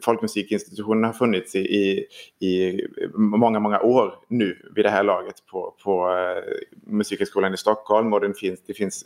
folkmusikinstitutionen 0.03 1.03
har 1.03 1.13
funnits 1.13 1.55
i, 1.55 1.59
i, 1.59 2.05
i 2.39 2.87
många, 3.13 3.59
många 3.59 3.79
år 3.79 4.13
nu 4.27 4.57
vid 4.75 4.85
det 4.85 4.89
här 4.89 5.03
laget 5.03 5.35
på, 5.51 5.73
på 5.83 6.09
uh, 6.09 6.43
Musikhögskolan 6.85 7.53
i 7.53 7.57
Stockholm 7.57 8.13
och 8.13 8.21
den 8.21 8.33
finns, 8.33 8.59
det 8.67 8.73
finns 8.73 9.05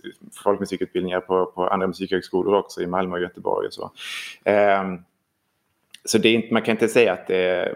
folkmusikutbildningar 0.52 1.20
på, 1.20 1.46
på 1.46 1.68
andra 1.68 1.88
musikhögskolor 1.88 2.56
också 2.56 2.82
i 2.82 2.88
Malmö 2.88 3.16
och 3.16 3.22
Göteborg 3.22 3.68
och 3.68 3.74
så. 3.74 3.92
Eh, 4.44 4.84
så 6.06 6.18
det 6.18 6.30
är 6.30 6.34
inte, 6.34 6.54
man 6.54 6.62
kan 6.62 6.72
inte 6.72 6.88
säga 6.88 7.14
att 7.14 7.28
det, 7.28 7.76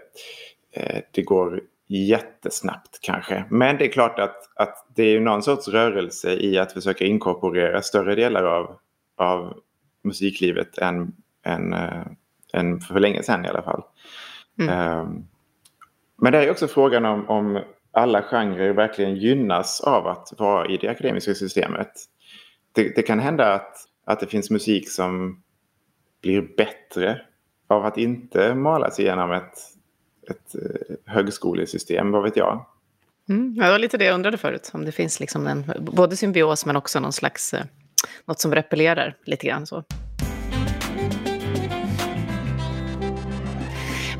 eh, 0.71 1.01
det 1.11 1.21
går 1.21 1.61
jättesnabbt 1.87 2.99
kanske. 3.01 3.45
Men 3.49 3.77
det 3.77 3.85
är 3.85 3.91
klart 3.91 4.19
att, 4.19 4.35
att 4.55 4.87
det 4.95 5.03
är 5.03 5.19
någon 5.19 5.43
sorts 5.43 5.67
rörelse 5.67 6.33
i 6.33 6.57
att 6.57 6.71
försöka 6.71 7.05
inkorporera 7.05 7.81
större 7.81 8.15
delar 8.15 8.43
av, 8.43 8.75
av 9.17 9.53
musiklivet 10.03 10.77
än, 10.77 11.13
än, 11.45 11.73
äh, 11.73 12.05
än 12.53 12.79
för 12.81 12.99
länge 12.99 13.23
sedan 13.23 13.45
i 13.45 13.47
alla 13.47 13.61
fall. 13.61 13.83
Mm. 14.59 14.69
Ähm, 14.69 15.27
men 16.21 16.31
det 16.31 16.43
är 16.43 16.51
också 16.51 16.67
frågan 16.67 17.05
om, 17.05 17.29
om 17.29 17.61
alla 17.91 18.21
genrer 18.21 18.73
verkligen 18.73 19.15
gynnas 19.15 19.81
av 19.81 20.07
att 20.07 20.33
vara 20.37 20.67
i 20.67 20.77
det 20.77 20.87
akademiska 20.87 21.33
systemet 21.33 21.91
det, 22.75 22.95
det, 22.95 23.01
kan 23.01 23.19
hända 23.19 23.53
att, 23.53 23.77
att 24.05 24.19
det 24.19 24.27
finns 24.27 24.49
musik 24.49 24.91
som 24.91 25.41
blir 26.21 26.41
bättre 26.57 27.21
av 27.67 27.85
att 27.85 27.97
inte 27.97 28.55
malas 28.55 28.99
igenom 28.99 29.31
ett, 29.31 29.57
ett 30.29 30.55
eh, 30.55 30.95
högskolesystem, 31.05 32.11
vad 32.11 32.23
vet 32.23 32.37
jag. 32.37 32.65
Mm, 33.29 33.55
det 33.55 33.69
var 33.69 33.79
lite 33.79 33.97
det 33.97 34.05
jag 34.05 34.15
undrade 34.15 34.37
förut, 34.37 34.71
om 34.73 34.85
det 34.85 34.91
finns 34.91 35.19
liksom 35.19 35.47
en 35.47 35.71
både 35.79 36.17
symbios 36.17 36.65
men 36.65 36.75
också 36.75 36.99
någon 36.99 37.13
slags, 37.13 37.53
eh, 37.53 37.65
något 38.25 38.39
som 38.39 38.55
repellerar 38.55 39.17
lite 39.25 39.47
grann 39.47 39.67
så. 39.67 39.83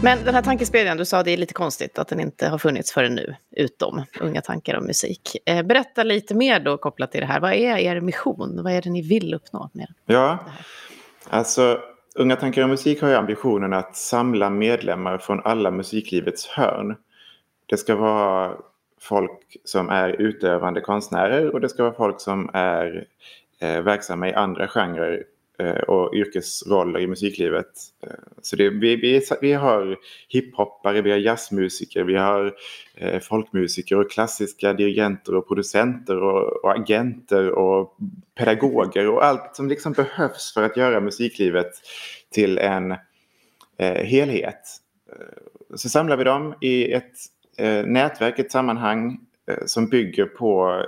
Men 0.02 0.26
den 0.26 0.36
här 0.36 0.42
tankesmedjan, 0.42 0.98
du 0.98 1.06
sa 1.06 1.24
det 1.24 1.32
är 1.32 1.38
lite 1.38 1.54
konstigt 1.54 2.00
att 2.00 2.08
den 2.08 2.20
inte 2.20 2.48
har 2.48 2.58
funnits 2.58 2.92
förrän 2.92 3.16
nu, 3.16 3.36
utom 3.52 4.04
Unga 4.22 4.42
tankar 4.42 4.78
om 4.78 4.86
musik. 4.86 5.38
Eh, 5.46 5.64
berätta 5.64 6.04
lite 6.04 6.36
mer 6.36 6.60
då 6.60 6.78
kopplat 6.78 7.12
till 7.12 7.22
det 7.22 7.28
här. 7.28 7.40
Vad 7.40 7.54
är 7.54 7.78
er 7.78 8.02
mission? 8.02 8.64
Vad 8.64 8.74
är 8.74 8.82
det 8.82 8.90
ni 8.90 9.02
vill 9.02 9.34
uppnå 9.34 9.70
med 9.74 9.88
Ja, 10.06 10.40
alltså 11.30 11.80
Unga 12.16 12.36
tankar 12.36 12.62
om 12.62 12.70
musik 12.70 13.02
har 13.02 13.10
ju 13.10 13.16
ambitionen 13.16 13.74
att 13.74 13.96
samla 13.96 14.50
medlemmar 14.50 15.18
från 15.18 15.42
alla 15.44 15.72
musiklivets 15.72 16.48
hörn. 16.48 16.96
Det 17.66 17.78
ska 17.78 17.96
vara 17.96 18.54
folk 19.02 19.58
som 19.64 19.90
är 19.90 20.10
utövande 20.10 20.82
konstnärer 20.82 21.54
och 21.54 21.62
det 21.62 21.70
ska 21.70 21.84
vara 21.84 21.94
folk 21.94 22.22
som 22.22 22.50
är 22.54 23.08
eh, 23.60 23.82
verksamma 23.82 24.30
i 24.30 24.34
andra 24.34 24.68
genrer 24.68 25.24
Eh, 25.60 25.76
och 25.76 26.16
yrkesroller 26.16 27.00
i 27.00 27.08
musiklivet. 27.08 27.68
Eh, 28.04 28.10
så 28.42 28.56
det, 28.56 28.70
vi, 28.70 28.96
vi, 28.96 29.22
vi 29.42 29.54
har 29.54 29.98
hiphoppare, 30.30 31.02
vi 31.02 31.12
har 31.12 31.18
jazzmusiker, 31.18 32.04
vi 32.04 32.16
har 32.16 32.54
eh, 32.96 33.20
folkmusiker 33.20 34.00
och 34.00 34.12
klassiska 34.12 34.74
dirigenter 34.74 35.36
och 35.36 35.48
producenter 35.48 36.18
och, 36.18 36.64
och, 36.64 36.72
agenter 36.72 37.50
och 37.50 37.98
pedagoger 38.38 39.10
och 39.10 39.26
allt 39.26 39.56
som 39.56 39.68
liksom 39.70 39.94
behövs 39.94 40.54
för 40.54 40.64
att 40.64 40.78
göra 40.78 41.00
musiklivet 41.00 41.72
till 42.32 42.58
en 42.58 42.92
eh, 43.78 44.04
helhet. 44.04 44.62
Eh, 45.12 45.76
så 45.76 45.90
samlar 45.90 46.18
vi 46.18 46.24
dem 46.24 46.56
i 46.62 46.92
ett 46.92 47.14
eh, 47.58 47.86
nätverk, 47.86 48.40
ett 48.40 48.52
sammanhang 48.52 49.20
eh, 49.52 49.66
som 49.66 49.90
bygger 49.90 50.26
på 50.26 50.84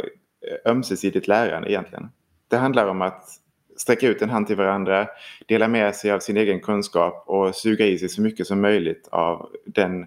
ömsesidigt 0.65 1.27
lärande 1.27 1.71
egentligen. 1.71 2.09
Det 2.47 2.57
handlar 2.57 2.87
om 2.87 3.01
att 3.01 3.29
sträcka 3.77 4.07
ut 4.07 4.21
en 4.21 4.29
hand 4.29 4.47
till 4.47 4.55
varandra, 4.55 5.07
dela 5.45 5.67
med 5.67 5.95
sig 5.95 6.11
av 6.11 6.19
sin 6.19 6.37
egen 6.37 6.59
kunskap 6.59 7.23
och 7.27 7.55
suga 7.55 7.85
i 7.85 7.97
sig 7.97 8.09
så 8.09 8.21
mycket 8.21 8.47
som 8.47 8.61
möjligt 8.61 9.07
av 9.11 9.49
den 9.65 10.05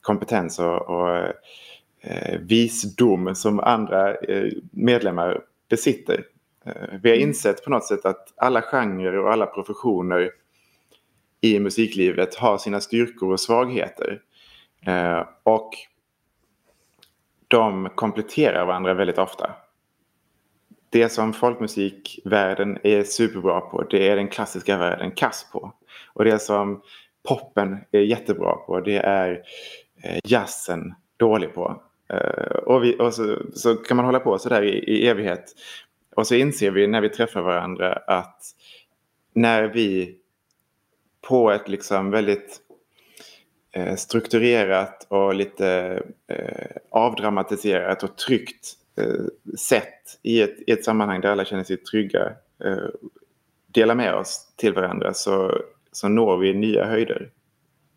kompetens 0.00 0.58
och, 0.58 0.90
och 0.90 1.18
eh, 2.00 2.38
visdom 2.40 3.34
som 3.34 3.60
andra 3.60 4.14
eh, 4.14 4.52
medlemmar 4.70 5.40
besitter. 5.70 6.24
Eh, 6.64 6.98
vi 7.02 7.10
har 7.10 7.16
mm. 7.16 7.28
insett 7.28 7.64
på 7.64 7.70
något 7.70 7.86
sätt 7.86 8.04
att 8.06 8.32
alla 8.36 8.62
genrer 8.62 9.18
och 9.18 9.32
alla 9.32 9.46
professioner 9.46 10.30
i 11.40 11.58
musiklivet 11.60 12.34
har 12.34 12.58
sina 12.58 12.80
styrkor 12.80 13.32
och 13.32 13.40
svagheter. 13.40 14.20
Eh, 14.86 15.26
och 15.42 15.70
de 17.48 17.88
kompletterar 17.94 18.66
varandra 18.66 18.94
väldigt 18.94 19.18
ofta. 19.18 19.50
Det 20.92 21.08
som 21.08 21.32
folkmusikvärlden 21.32 22.78
är 22.82 23.04
superbra 23.04 23.60
på, 23.60 23.82
det 23.82 24.08
är 24.08 24.16
den 24.16 24.28
klassiska 24.28 24.78
världen 24.78 25.10
kass 25.10 25.46
på. 25.52 25.72
Och 26.12 26.24
det 26.24 26.38
som 26.38 26.82
poppen 27.28 27.78
är 27.90 28.00
jättebra 28.00 28.52
på, 28.52 28.80
det 28.80 28.96
är 28.96 29.42
eh, 30.02 30.18
jazzen 30.24 30.94
dålig 31.16 31.54
på. 31.54 31.82
Eh, 32.08 32.56
och, 32.56 32.84
vi, 32.84 32.96
och 32.98 33.14
så, 33.14 33.38
så, 33.54 33.74
kan 33.74 33.96
man 33.96 34.06
hålla 34.06 34.20
på 34.20 34.38
sådär 34.38 34.62
i, 34.62 34.78
i 34.78 35.08
evighet. 35.08 35.44
Och 36.16 36.26
så 36.26 36.34
inser 36.34 36.70
vi 36.70 36.86
när 36.86 37.00
vi 37.00 37.08
träffar 37.08 37.42
varandra 37.42 37.92
att 37.92 38.40
när 39.34 39.62
vi 39.62 40.16
på 41.28 41.50
ett 41.50 41.68
liksom 41.68 42.10
väldigt 42.10 42.60
eh, 43.72 43.96
strukturerat 43.96 45.06
och 45.08 45.34
lite 45.34 46.02
avdramatiserat 46.90 48.02
och 48.02 48.16
tryggt 48.16 48.76
sätt 49.58 50.18
i 50.22 50.42
ett, 50.42 50.56
i 50.66 50.72
ett 50.72 50.84
sammanhang 50.84 51.20
där 51.20 51.28
alla 51.28 51.44
känner 51.44 51.64
sig 51.64 51.76
trygga 51.76 52.32
eh, 52.64 52.76
delar 53.66 53.94
med 53.94 54.14
oss 54.14 54.52
till 54.56 54.72
varandra 54.72 55.14
så, 55.14 55.62
så 55.92 56.08
når 56.08 56.36
vi 56.36 56.54
nya 56.54 56.84
höjder. 56.84 57.30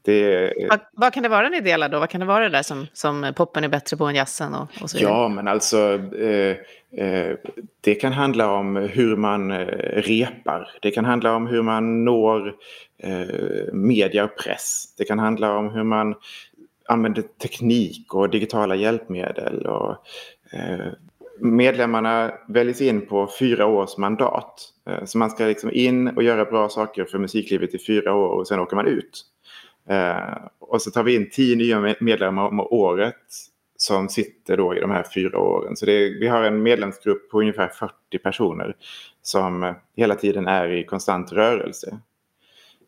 Det... 0.02 0.54
Vad, 0.70 0.80
vad, 0.92 1.14
kan 1.14 1.24
det 1.24 1.30
vara 1.30 1.50
ni 1.50 1.62
delar 1.62 1.90
då? 1.90 2.00
Vad 2.00 2.10
kan 2.10 2.20
det 2.20 2.26
vara 2.26 2.44
det 2.44 2.50
där 2.50 2.64
som, 2.64 2.88
som 2.94 3.34
poppen 3.36 3.64
är 3.64 3.68
bättre 3.68 3.98
på 3.98 4.06
än 4.06 4.16
jazzen? 4.16 4.54
Och, 4.54 4.68
och 4.82 4.90
så 4.90 4.98
ja, 5.02 5.28
men 5.28 5.48
alltså 5.48 6.00
eh, 6.20 6.58
eh, 7.06 7.36
det 7.82 7.96
kan 7.96 8.14
handla 8.14 8.52
om 8.52 8.76
hur 8.76 9.16
man 9.16 9.52
eh, 9.52 9.68
repar. 10.02 10.70
Det 10.82 10.92
kan 10.92 11.06
handla 11.06 11.36
om 11.36 11.48
hur 11.48 11.62
man 11.62 12.06
når 12.06 12.56
eh, 12.98 13.74
media 13.74 14.24
och 14.24 14.38
press. 14.38 14.94
Det 14.98 15.04
kan 15.04 15.20
handla 15.20 15.58
om 15.58 15.70
hur 15.70 15.84
man 15.84 16.16
använder 16.88 17.22
teknik 17.22 18.14
och 18.14 18.30
digitala 18.30 18.76
hjälpmedel. 18.76 19.66
Och, 19.66 19.92
eh, 19.92 19.98
Eh, 20.52 20.88
medlemmarna 21.40 22.32
väljs 22.48 22.82
in 22.82 23.06
på 23.06 23.30
fyra 23.40 23.66
års 23.66 23.98
mandat. 23.98 24.74
Eh, 24.90 25.06
så 25.06 25.18
man 25.18 25.30
ska 25.30 25.46
liksom 25.46 25.72
in 25.74 26.08
och 26.08 26.24
göra 26.24 26.46
bra 26.46 26.70
saker 26.70 27.06
för 27.06 27.18
musiklivet 27.18 27.74
i 27.74 27.80
fyra 27.80 28.14
år 28.14 28.30
och 28.30 28.48
sen 28.48 28.60
åker 28.60 28.76
man 28.76 28.88
ut. 28.88 29.26
Eh, 29.90 30.38
och 30.60 30.82
så 30.82 30.92
tar 30.92 31.04
vi 31.04 31.16
in 31.16 31.30
tio 31.30 31.56
nya 31.56 31.96
medlemmar 32.00 32.48
om 32.48 32.60
året 32.60 33.16
som 33.78 34.10
sitter 34.10 34.58
då 34.58 34.76
i 34.76 34.80
de 34.80 34.92
här 34.92 35.06
fyra 35.14 35.40
åren. 35.40 35.76
Så 35.76 35.86
är, 35.86 36.20
vi 36.20 36.28
har 36.28 36.44
en 36.44 36.64
medlemsgrupp 36.64 37.30
på 37.30 37.40
ungefär 37.40 37.68
40 37.68 37.94
personer 38.24 38.76
som 39.22 39.74
hela 39.96 40.16
tiden 40.16 40.48
är 40.48 40.72
i 40.72 40.84
konstant 40.84 41.32
rörelse. 41.32 41.98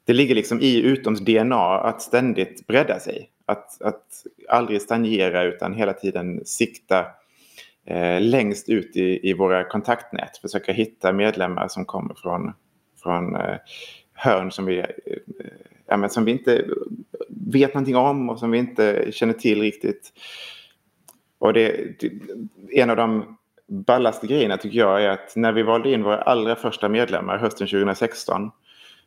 Det 0.06 0.14
ligger 0.14 0.36
liksom 0.36 0.62
i 0.62 0.82
Utoms 0.82 1.20
DNA 1.20 1.80
att 1.80 2.02
ständigt 2.02 2.68
bredda 2.68 3.00
sig. 3.00 3.30
Att, 3.46 3.82
att 3.82 4.26
aldrig 4.50 4.82
stagnera 4.82 5.44
utan 5.44 5.74
hela 5.74 5.94
tiden 5.94 6.46
sikta 6.46 7.06
eh, 7.88 8.22
längst 8.22 8.70
ut 8.70 8.96
i, 8.96 9.30
i 9.30 9.34
våra 9.34 9.64
kontaktnät. 9.64 10.38
Försöka 10.38 10.72
hitta 10.72 11.14
medlemmar 11.14 11.68
som 11.68 11.86
kommer 11.86 12.14
från, 12.14 12.54
från 13.04 13.36
eh, 13.36 13.58
hörn 14.14 14.52
som 14.52 14.66
vi, 14.66 14.80
eh, 14.80 14.86
ja, 15.88 15.98
men 15.98 16.10
som 16.10 16.26
vi 16.26 16.32
inte 16.32 16.66
vet 17.30 17.74
någonting 17.74 17.96
om 17.96 18.30
och 18.30 18.40
som 18.40 18.52
vi 18.52 18.58
inte 18.58 19.12
känner 19.12 19.34
till 19.34 19.62
riktigt. 19.62 20.14
Och 21.40 21.54
det, 21.54 22.00
det, 22.00 22.12
en 22.82 22.90
av 22.90 22.96
de 22.96 23.38
ballaste 23.68 24.28
grejerna 24.28 24.58
tycker 24.58 24.80
jag 24.80 25.04
är 25.04 25.10
att 25.10 25.36
när 25.36 25.52
vi 25.52 25.64
valde 25.64 25.92
in 25.92 26.04
våra 26.04 26.22
allra 26.22 26.56
första 26.56 26.90
medlemmar 26.90 27.38
hösten 27.38 27.68
2016 27.68 28.52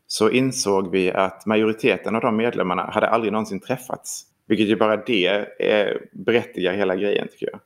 så 0.06 0.30
insåg 0.30 0.90
vi 0.90 1.10
att 1.10 1.46
majoriteten 1.46 2.14
av 2.14 2.20
de 2.20 2.36
medlemmarna 2.36 2.82
hade 2.82 3.08
aldrig 3.08 3.32
någonsin 3.32 3.60
träffats. 3.60 4.26
Vilket 4.46 4.68
ju 4.68 4.76
bara 4.76 4.96
det 4.96 5.26
är, 5.58 6.06
berättigar 6.12 6.72
hela 6.72 6.96
grejen 6.96 7.28
tycker 7.28 7.48
jag. 7.52 7.60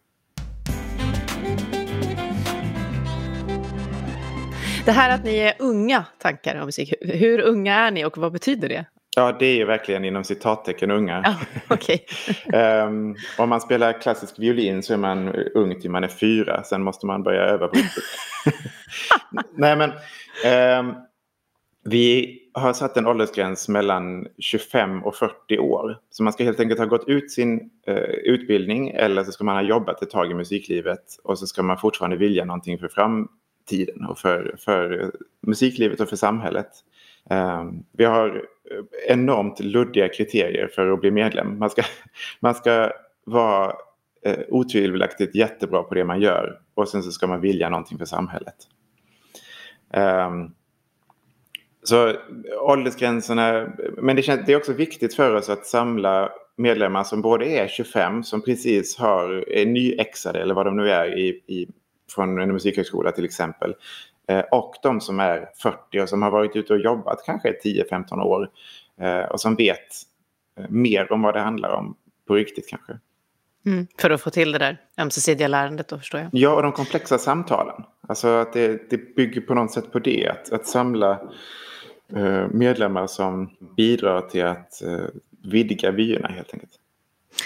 Det 4.85 4.93
här 4.93 5.15
att 5.15 5.25
ni 5.25 5.39
är 5.39 5.55
unga 5.59 6.05
tankar 6.19 6.61
om 6.61 6.67
musik, 6.67 6.95
hur 7.01 7.41
unga 7.41 7.75
är 7.75 7.91
ni 7.91 8.05
och 8.05 8.19
vad 8.19 8.33
betyder 8.33 8.69
det? 8.69 8.85
Ja, 9.17 9.37
det 9.39 9.47
är 9.47 9.55
ju 9.55 9.65
verkligen 9.65 10.05
inom 10.05 10.25
citattecken 10.25 10.91
unga. 10.91 11.23
Ja, 11.25 11.37
okay. 11.75 11.99
um, 12.87 13.17
om 13.39 13.49
man 13.49 13.61
spelar 13.61 14.01
klassisk 14.01 14.39
violin 14.39 14.83
så 14.83 14.93
är 14.93 14.97
man 14.97 15.35
ung 15.35 15.81
till 15.81 15.91
man 15.91 16.05
är 16.05 16.09
fyra. 16.09 16.63
Sen 16.63 16.83
måste 16.83 17.07
man 17.07 17.23
börja 17.23 17.41
öva 17.41 17.69
på 17.69 17.77
Nej, 19.57 19.77
men 19.77 19.91
um, 20.81 20.95
vi 21.85 22.39
har 22.55 22.73
satt 22.73 22.97
en 22.97 23.07
åldersgräns 23.07 23.69
mellan 23.69 24.27
25 24.39 25.05
och 25.05 25.15
40 25.15 25.59
år. 25.59 25.99
Så 26.11 26.23
man 26.23 26.33
ska 26.33 26.45
helt 26.45 26.61
enkelt 26.61 26.81
ha 26.81 26.87
gått 26.87 27.09
ut 27.09 27.33
sin 27.33 27.71
uh, 27.89 27.97
utbildning 28.25 28.91
eller 28.91 29.25
så 29.25 29.33
ska 29.33 29.45
man 29.45 29.57
ha 29.57 29.63
jobbat 29.63 30.03
ett 30.03 30.11
tag 30.11 30.31
i 30.31 30.35
musiklivet 30.35 31.05
och 31.25 31.39
så 31.39 31.47
ska 31.47 31.63
man 31.63 31.79
fortfarande 31.79 32.17
vilja 32.17 32.45
någonting 32.45 32.79
för 32.79 32.89
framtiden 32.89 33.29
tiden 33.65 34.07
och 34.07 34.19
för, 34.19 34.57
för 34.59 35.13
musiklivet 35.41 36.01
och 36.01 36.09
för 36.09 36.17
samhället. 36.17 36.69
Ehm, 37.31 37.85
vi 37.93 38.05
har 38.05 38.47
enormt 39.09 39.61
luddiga 39.61 40.09
kriterier 40.09 40.69
för 40.69 40.93
att 40.93 41.01
bli 41.01 41.11
medlem. 41.11 41.59
Man 41.59 41.71
ska, 41.71 41.83
man 42.41 42.55
ska 42.55 42.93
vara 43.25 43.73
eh, 44.25 44.39
otvivelaktigt 44.49 45.35
jättebra 45.35 45.83
på 45.83 45.95
det 45.95 46.05
man 46.05 46.21
gör 46.21 46.61
och 46.75 46.89
sen 46.89 47.03
så 47.03 47.11
ska 47.11 47.27
man 47.27 47.41
vilja 47.41 47.69
någonting 47.69 47.99
för 47.99 48.05
samhället. 48.05 48.57
Ehm, 49.93 50.51
så 51.83 52.13
åldersgränserna, 52.61 53.69
men 53.97 54.17
det, 54.17 54.23
känns, 54.23 54.47
det 54.47 54.53
är 54.53 54.57
också 54.57 54.73
viktigt 54.73 55.15
för 55.15 55.35
oss 55.35 55.49
att 55.49 55.67
samla 55.67 56.33
medlemmar 56.57 57.05
som 57.05 57.23
både 57.23 57.47
är 57.47 57.69
25, 57.69 58.25
som 58.25 58.43
precis 58.43 58.97
har, 58.97 59.49
är 59.49 59.67
nyexade 59.67 60.43
eller 60.43 60.55
vad 60.55 60.67
de 60.67 60.77
nu 60.77 60.91
är 60.91 61.19
i, 61.19 61.29
i, 61.29 61.69
från 62.15 62.41
en 62.41 62.53
musikhögskola 62.53 63.13
till 63.13 63.25
exempel. 63.25 63.75
Eh, 64.29 64.45
och 64.51 64.75
de 64.83 65.01
som 65.01 65.21
är 65.21 65.51
40 65.63 66.01
och 66.01 66.09
som 66.09 66.23
har 66.23 66.31
varit 66.31 66.57
ute 66.57 66.73
och 66.73 66.79
jobbat 66.79 67.23
kanske 67.27 67.53
10-15 67.65 68.21
år 68.23 68.51
eh, 69.01 69.21
och 69.21 69.41
som 69.41 69.55
vet 69.55 69.79
eh, 70.59 70.65
mer 70.69 71.13
om 71.13 71.23
vad 71.23 71.35
det 71.35 71.41
handlar 71.41 71.71
om 71.71 71.97
på 72.27 72.35
riktigt 72.35 72.69
kanske. 72.69 72.99
Mm, 73.67 73.87
för 73.99 74.11
att 74.11 74.21
få 74.21 74.31
till 74.31 74.53
det 74.53 74.59
där 74.59 74.81
ömsesidiga 74.99 75.49
lärandet 75.49 75.89
då 75.89 75.99
förstår 75.99 76.21
jag. 76.21 76.31
Ja, 76.33 76.55
och 76.55 76.63
de 76.63 76.73
komplexa 76.73 77.19
samtalen. 77.19 77.83
Alltså 78.09 78.29
att 78.29 78.53
det, 78.53 78.91
det 78.91 79.15
bygger 79.17 79.41
på 79.41 79.55
något 79.55 79.73
sätt 79.73 79.93
på 79.93 79.99
det. 79.99 80.29
Att, 80.29 80.53
att 80.53 80.67
samla 80.67 81.21
medlemmar 82.51 83.07
som 83.07 83.51
bidrar 83.77 84.21
till 84.21 84.45
att 84.45 84.83
vidga 85.43 85.91
vyerna 85.91 86.29
helt 86.29 86.55
enkelt. 86.55 86.73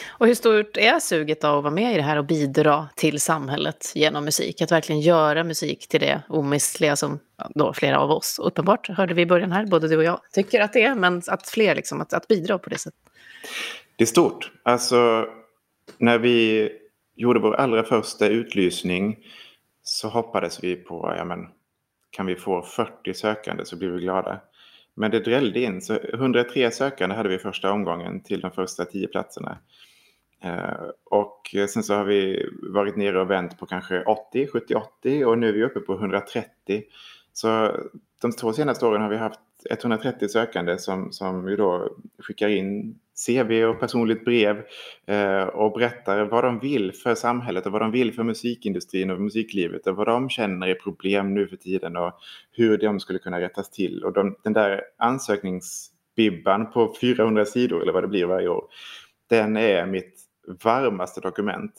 Och 0.08 0.26
hur 0.26 0.34
stort 0.34 0.76
är 0.76 1.00
suget 1.00 1.44
av 1.44 1.58
att 1.58 1.64
vara 1.64 1.74
med 1.74 1.94
i 1.94 1.96
det 1.96 2.02
här 2.02 2.16
och 2.16 2.24
bidra 2.24 2.88
till 2.96 3.20
samhället 3.20 3.92
genom 3.94 4.24
musik? 4.24 4.62
Att 4.62 4.72
verkligen 4.72 5.00
göra 5.00 5.44
musik 5.44 5.88
till 5.88 6.00
det 6.00 6.22
omistliga 6.28 6.96
som 6.96 7.18
då 7.54 7.72
flera 7.72 8.00
av 8.00 8.10
oss, 8.10 8.38
uppenbart 8.38 8.88
hörde 8.88 9.14
vi 9.14 9.22
i 9.22 9.26
början 9.26 9.52
här, 9.52 9.66
både 9.66 9.88
du 9.88 9.96
och 9.96 10.04
jag 10.04 10.20
tycker 10.32 10.60
att 10.60 10.72
det 10.72 10.82
är, 10.82 10.94
men 10.94 11.22
att 11.28 11.48
fler 11.48 11.74
liksom, 11.74 12.00
att, 12.00 12.12
att 12.12 12.28
bidra 12.28 12.58
på 12.58 12.70
det 12.70 12.78
sättet. 12.78 13.00
Det 13.96 14.04
är 14.04 14.06
stort. 14.06 14.52
Alltså, 14.62 15.26
när 15.98 16.18
vi 16.18 16.68
gjorde 17.16 17.40
vår 17.40 17.54
allra 17.54 17.84
första 17.84 18.26
utlysning 18.26 19.18
så 19.82 20.08
hoppades 20.08 20.64
vi 20.64 20.76
på, 20.76 21.14
ja 21.16 21.24
men, 21.24 21.48
kan 22.10 22.26
vi 22.26 22.36
få 22.36 22.62
40 22.62 23.14
sökande 23.14 23.64
så 23.64 23.76
blir 23.76 23.88
vi 23.88 24.00
glada. 24.00 24.40
Men 24.98 25.10
det 25.10 25.20
drällde 25.20 25.60
in, 25.60 25.80
så 25.80 25.98
103 26.12 26.70
sökande 26.70 27.16
hade 27.16 27.28
vi 27.28 27.38
första 27.38 27.72
omgången 27.72 28.22
till 28.22 28.40
de 28.40 28.50
första 28.50 28.84
10 28.84 29.06
platserna. 29.06 29.58
Eh, 30.42 30.90
och 31.04 31.54
sen 31.68 31.82
så 31.82 31.94
har 31.94 32.04
vi 32.04 32.48
varit 32.62 32.96
nere 32.96 33.20
och 33.20 33.30
vänt 33.30 33.58
på 33.58 33.66
kanske 33.66 34.04
80, 34.04 34.46
70-80 35.02 35.24
och 35.24 35.38
nu 35.38 35.48
är 35.48 35.52
vi 35.52 35.64
uppe 35.64 35.80
på 35.80 35.94
130. 35.94 36.82
Så 37.32 37.76
de 38.22 38.32
två 38.32 38.52
senaste 38.52 38.86
åren 38.86 39.02
har 39.02 39.08
vi 39.08 39.16
haft 39.16 39.40
130 39.70 40.28
sökande 40.28 40.78
som, 40.78 41.12
som 41.12 41.48
ju 41.48 41.56
då 41.56 41.96
skickar 42.18 42.48
in 42.48 42.98
CV 43.26 43.64
och 43.64 43.80
personligt 43.80 44.24
brev 44.24 44.62
eh, 45.06 45.42
och 45.42 45.72
berättar 45.72 46.24
vad 46.24 46.44
de 46.44 46.58
vill 46.58 46.92
för 46.92 47.14
samhället 47.14 47.66
och 47.66 47.72
vad 47.72 47.82
de 47.82 47.90
vill 47.90 48.14
för 48.14 48.22
musikindustrin 48.22 49.10
och 49.10 49.20
musiklivet 49.20 49.86
och 49.86 49.96
vad 49.96 50.06
de 50.06 50.28
känner 50.28 50.66
är 50.66 50.74
problem 50.74 51.34
nu 51.34 51.48
för 51.48 51.56
tiden 51.56 51.96
och 51.96 52.12
hur 52.52 52.78
de 52.78 53.00
skulle 53.00 53.18
kunna 53.18 53.40
rättas 53.40 53.70
till. 53.70 54.04
Och 54.04 54.12
de, 54.12 54.36
den 54.42 54.52
där 54.52 54.82
ansökningsbibban 54.98 56.70
på 56.70 56.94
400 57.00 57.44
sidor 57.44 57.82
eller 57.82 57.92
vad 57.92 58.04
det 58.04 58.08
blir 58.08 58.24
varje 58.24 58.48
år, 58.48 58.64
den 59.26 59.56
är 59.56 59.86
mitt 59.86 60.20
varmaste 60.64 61.20
dokument. 61.20 61.72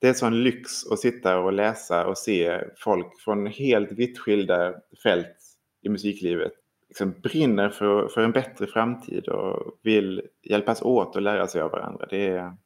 Det 0.00 0.08
är 0.08 0.12
sån 0.14 0.42
lyx 0.42 0.86
att 0.90 0.98
sitta 0.98 1.38
och 1.38 1.52
läsa 1.52 2.06
och 2.06 2.18
se 2.18 2.60
folk 2.76 3.20
från 3.20 3.46
helt 3.46 3.92
vitt 3.92 4.18
skilda 4.18 4.74
fält 5.02 5.36
i 5.82 5.88
musiklivet 5.88 6.52
liksom 6.92 7.14
brinner 7.22 7.68
för, 7.68 8.08
för 8.08 8.20
en 8.20 8.32
bättre 8.32 8.66
framtid 8.66 9.28
och 9.28 9.78
vill 9.82 10.22
hjälpas 10.42 10.82
åt 10.82 11.16
och 11.16 11.22
lära 11.22 11.46
sig 11.46 11.60
av 11.60 11.70
varandra. 11.70 12.06
Det 12.10 12.28
är, 12.28 12.56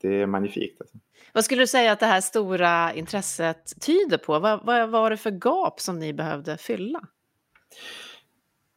det 0.00 0.22
är 0.22 0.26
magnifikt. 0.26 0.80
Alltså. 0.80 0.96
Vad 1.32 1.44
skulle 1.44 1.62
du 1.62 1.66
säga 1.66 1.92
att 1.92 2.00
det 2.00 2.06
här 2.06 2.20
stora 2.20 2.94
intresset 2.94 3.80
tyder 3.80 4.18
på? 4.18 4.38
Vad, 4.38 4.66
vad 4.66 4.90
var 4.90 5.10
det 5.10 5.16
för 5.16 5.30
gap 5.30 5.80
som 5.80 5.98
ni 5.98 6.12
behövde 6.12 6.56
fylla? 6.56 7.00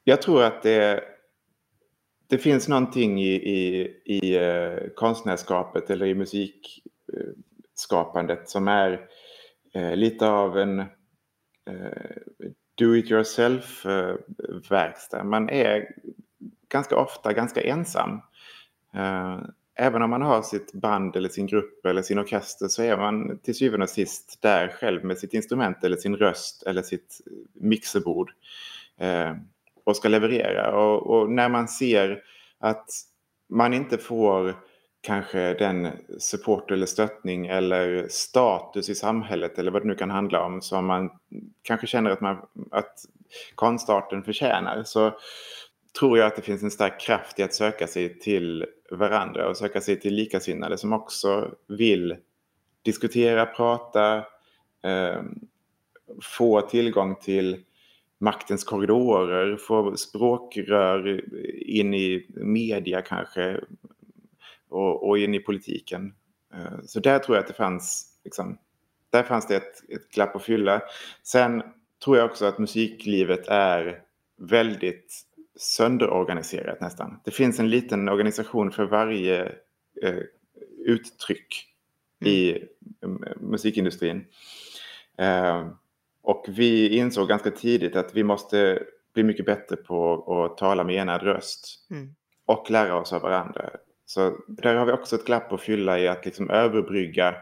Jag 0.03 0.21
tror 0.21 0.43
att 0.43 0.63
det, 0.63 1.03
det 2.27 2.37
finns 2.37 2.67
någonting 2.67 3.21
i, 3.21 3.33
i, 3.33 3.87
i 4.05 4.39
uh, 4.39 4.77
konstnärskapet 4.95 5.89
eller 5.89 6.05
i 6.05 6.15
musikskapandet 6.15 8.49
som 8.49 8.67
är 8.67 9.07
uh, 9.75 9.95
lite 9.95 10.27
av 10.27 10.57
en 10.57 10.79
uh, 10.79 10.85
Do-It-Yourself-verkstad. 12.75 15.19
Eh, 15.19 15.23
man 15.23 15.49
är 15.49 15.87
ganska 16.69 16.97
ofta 16.97 17.33
ganska 17.33 17.61
ensam. 17.61 18.21
Eh, 18.93 19.39
även 19.75 20.01
om 20.01 20.09
man 20.09 20.21
har 20.21 20.41
sitt 20.41 20.73
band 20.73 21.15
eller 21.15 21.29
sin 21.29 21.47
grupp 21.47 21.85
eller 21.85 22.01
sin 22.01 22.19
orkester 22.19 22.67
så 22.67 22.83
är 22.83 22.97
man 22.97 23.39
till 23.39 23.55
syvende 23.55 23.83
och 23.83 23.89
sist 23.89 24.37
där 24.41 24.67
själv 24.67 25.05
med 25.05 25.17
sitt 25.17 25.33
instrument 25.33 25.83
eller 25.83 25.97
sin 25.97 26.15
röst 26.15 26.63
eller 26.63 26.81
sitt 26.81 27.21
mixerbord 27.53 28.31
eh, 28.97 29.33
och 29.83 29.95
ska 29.95 30.09
leverera. 30.09 30.75
Och, 30.75 31.07
och 31.07 31.31
när 31.31 31.49
man 31.49 31.67
ser 31.67 32.23
att 32.59 32.89
man 33.49 33.73
inte 33.73 33.97
får 33.97 34.55
kanske 35.03 35.53
den 35.53 35.89
support 36.19 36.71
eller 36.71 36.85
stöttning 36.85 37.47
eller 37.47 38.07
status 38.09 38.89
i 38.89 38.95
samhället 38.95 39.59
eller 39.59 39.71
vad 39.71 39.81
det 39.81 39.87
nu 39.87 39.95
kan 39.95 40.09
handla 40.09 40.45
om 40.45 40.61
som 40.61 40.85
man 40.85 41.09
kanske 41.61 41.87
känner 41.87 42.09
att, 42.09 42.21
man, 42.21 42.37
att 42.71 42.93
konstarten 43.55 44.23
förtjänar 44.23 44.83
så 44.83 45.11
tror 45.99 46.17
jag 46.17 46.27
att 46.27 46.35
det 46.35 46.41
finns 46.41 46.63
en 46.63 46.71
stark 46.71 46.99
kraft 46.99 47.39
i 47.39 47.43
att 47.43 47.53
söka 47.53 47.87
sig 47.87 48.19
till 48.19 48.65
varandra 48.91 49.49
och 49.49 49.57
söka 49.57 49.81
sig 49.81 49.99
till 49.99 50.15
likasinnade 50.15 50.77
som 50.77 50.93
också 50.93 51.51
vill 51.67 52.15
diskutera, 52.81 53.45
prata, 53.45 54.17
eh, 54.83 55.21
få 56.37 56.61
tillgång 56.61 57.15
till 57.15 57.63
maktens 58.19 58.63
korridorer, 58.63 59.57
få 59.57 59.97
språkrör 59.97 61.23
in 61.65 61.93
i 61.93 62.25
media 62.29 63.01
kanske, 63.01 63.59
och, 64.73 65.09
och 65.09 65.17
in 65.17 65.33
i 65.33 65.39
politiken. 65.39 66.13
Eh, 66.53 66.79
så 66.85 66.99
där 66.99 67.19
tror 67.19 67.37
jag 67.37 67.41
att 67.41 67.47
det 67.47 67.53
fanns, 67.53 68.17
liksom, 68.23 68.57
där 69.09 69.23
fanns 69.23 69.47
det 69.47 69.55
ett, 69.55 69.89
ett 69.89 70.09
glapp 70.09 70.35
att 70.35 70.43
fylla. 70.43 70.81
Sen 71.23 71.63
tror 72.03 72.17
jag 72.17 72.25
också 72.25 72.45
att 72.45 72.59
musiklivet 72.59 73.47
är 73.47 74.01
väldigt 74.37 75.23
sönderorganiserat 75.55 76.81
nästan. 76.81 77.19
Det 77.23 77.31
finns 77.31 77.59
en 77.59 77.69
liten 77.69 78.09
organisation 78.09 78.71
för 78.71 78.85
varje 78.85 79.45
eh, 80.01 80.19
uttryck 80.85 81.67
mm. 82.21 82.33
i 82.33 82.63
musikindustrin. 83.39 84.25
Eh, 85.17 85.67
och 86.21 86.45
vi 86.47 86.97
insåg 86.97 87.29
ganska 87.29 87.51
tidigt 87.51 87.95
att 87.95 88.15
vi 88.15 88.23
måste 88.23 88.83
bli 89.13 89.23
mycket 89.23 89.45
bättre 89.45 89.75
på 89.75 90.13
att 90.43 90.57
tala 90.57 90.83
med 90.83 90.95
enad 90.95 91.21
röst. 91.21 91.87
Mm. 91.91 92.15
Och 92.45 92.71
lära 92.71 92.95
oss 92.95 93.13
av 93.13 93.21
varandra. 93.21 93.69
Så 94.13 94.37
där 94.47 94.75
har 94.75 94.85
vi 94.85 94.91
också 94.91 95.15
ett 95.15 95.25
glapp 95.25 95.51
att 95.51 95.61
fylla 95.61 95.99
i 95.99 96.07
att 96.07 96.25
liksom 96.25 96.49
överbrygga 96.49 97.35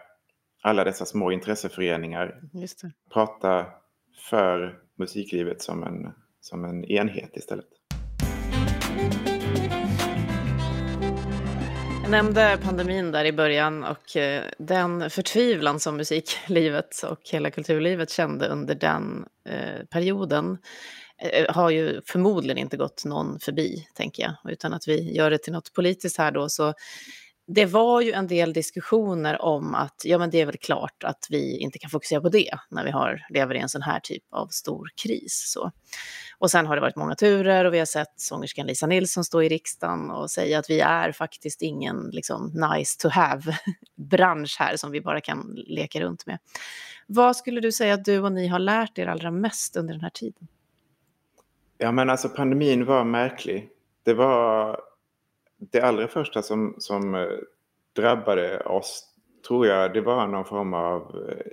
alla 0.61 0.83
dessa 0.83 1.05
små 1.05 1.31
intresseföreningar. 1.31 2.41
Prata 3.13 3.65
för 4.29 4.79
musiklivet 4.97 5.61
som 5.61 5.83
en, 5.83 6.13
som 6.41 6.65
en 6.65 6.85
enhet 6.85 7.37
istället. 7.37 7.65
Jag 12.01 12.11
nämnde 12.11 12.59
pandemin 12.63 13.11
där 13.11 13.25
i 13.25 13.31
början 13.31 13.83
och 13.83 14.17
eh, 14.17 14.43
den 14.57 15.09
förtvivlan 15.09 15.79
som 15.79 15.97
musiklivet 15.97 17.03
och 17.09 17.19
hela 17.31 17.51
kulturlivet 17.51 18.09
kände 18.09 18.47
under 18.47 18.75
den 18.75 19.25
eh, 19.49 19.85
perioden 19.89 20.57
Eh, 21.21 21.55
har 21.55 21.69
ju 21.69 22.01
förmodligen 22.05 22.57
inte 22.57 22.77
gått 22.77 23.05
någon 23.05 23.39
förbi, 23.39 23.87
tänker 23.93 24.23
jag, 24.23 24.51
utan 24.51 24.73
att 24.73 24.87
vi 24.87 25.15
gör 25.15 25.31
det 25.31 25.37
till 25.37 25.53
något 25.53 25.73
politiskt 25.73 26.17
här 26.17 26.31
då. 26.31 26.49
Så 26.49 26.73
det 27.47 27.65
var 27.65 28.01
ju 28.01 28.11
en 28.11 28.27
del 28.27 28.53
diskussioner 28.53 29.41
om 29.41 29.75
att 29.75 30.01
ja, 30.03 30.17
men 30.17 30.29
det 30.29 30.41
är 30.41 30.45
väl 30.45 30.57
klart 30.57 31.03
att 31.03 31.27
vi 31.29 31.57
inte 31.57 31.79
kan 31.79 31.89
fokusera 31.89 32.21
på 32.21 32.29
det 32.29 32.57
när 32.69 32.85
vi 32.85 32.91
har, 32.91 33.25
lever 33.29 33.55
i 33.55 33.59
en 33.59 33.69
sån 33.69 33.81
här 33.81 33.99
typ 33.99 34.23
av 34.31 34.47
stor 34.47 34.89
kris. 35.03 35.51
Så. 35.53 35.71
Och 36.37 36.51
sen 36.51 36.65
har 36.65 36.75
det 36.75 36.81
varit 36.81 36.95
många 36.95 37.15
turer 37.15 37.65
och 37.65 37.73
vi 37.73 37.79
har 37.79 37.85
sett 37.85 38.13
sångerskan 38.15 38.67
Lisa 38.67 38.87
Nilsson 38.87 39.23
stå 39.23 39.43
i 39.43 39.49
riksdagen 39.49 40.11
och 40.11 40.31
säga 40.31 40.59
att 40.59 40.69
vi 40.69 40.79
är 40.79 41.11
faktiskt 41.11 41.61
ingen 41.61 42.09
liksom, 42.11 42.51
nice 42.73 42.97
to 42.99 43.09
have-bransch 43.09 44.55
här 44.59 44.77
som 44.77 44.91
vi 44.91 45.01
bara 45.01 45.21
kan 45.21 45.55
leka 45.67 46.01
runt 46.01 46.25
med. 46.25 46.39
Vad 47.07 47.37
skulle 47.37 47.61
du 47.61 47.71
säga 47.71 47.93
att 47.93 48.05
du 48.05 48.19
och 48.19 48.31
ni 48.31 48.47
har 48.47 48.59
lärt 48.59 48.97
er 48.97 49.07
allra 49.07 49.31
mest 49.31 49.75
under 49.75 49.93
den 49.93 50.01
här 50.01 50.09
tiden? 50.09 50.47
Ja, 51.83 51.91
men 51.91 52.09
alltså 52.09 52.29
pandemin 52.29 52.85
var 52.85 53.03
märklig. 53.03 53.69
Det 54.03 54.13
var 54.13 54.79
det 55.57 55.81
allra 55.81 56.07
första 56.07 56.41
som, 56.41 56.75
som 56.77 57.15
eh, 57.15 57.27
drabbade 57.95 58.59
oss, 58.59 59.13
tror 59.47 59.67
jag, 59.67 59.93
det 59.93 60.01
var 60.01 60.27
någon 60.27 60.45
form 60.45 60.73
av 60.73 61.01
eh, 61.29 61.45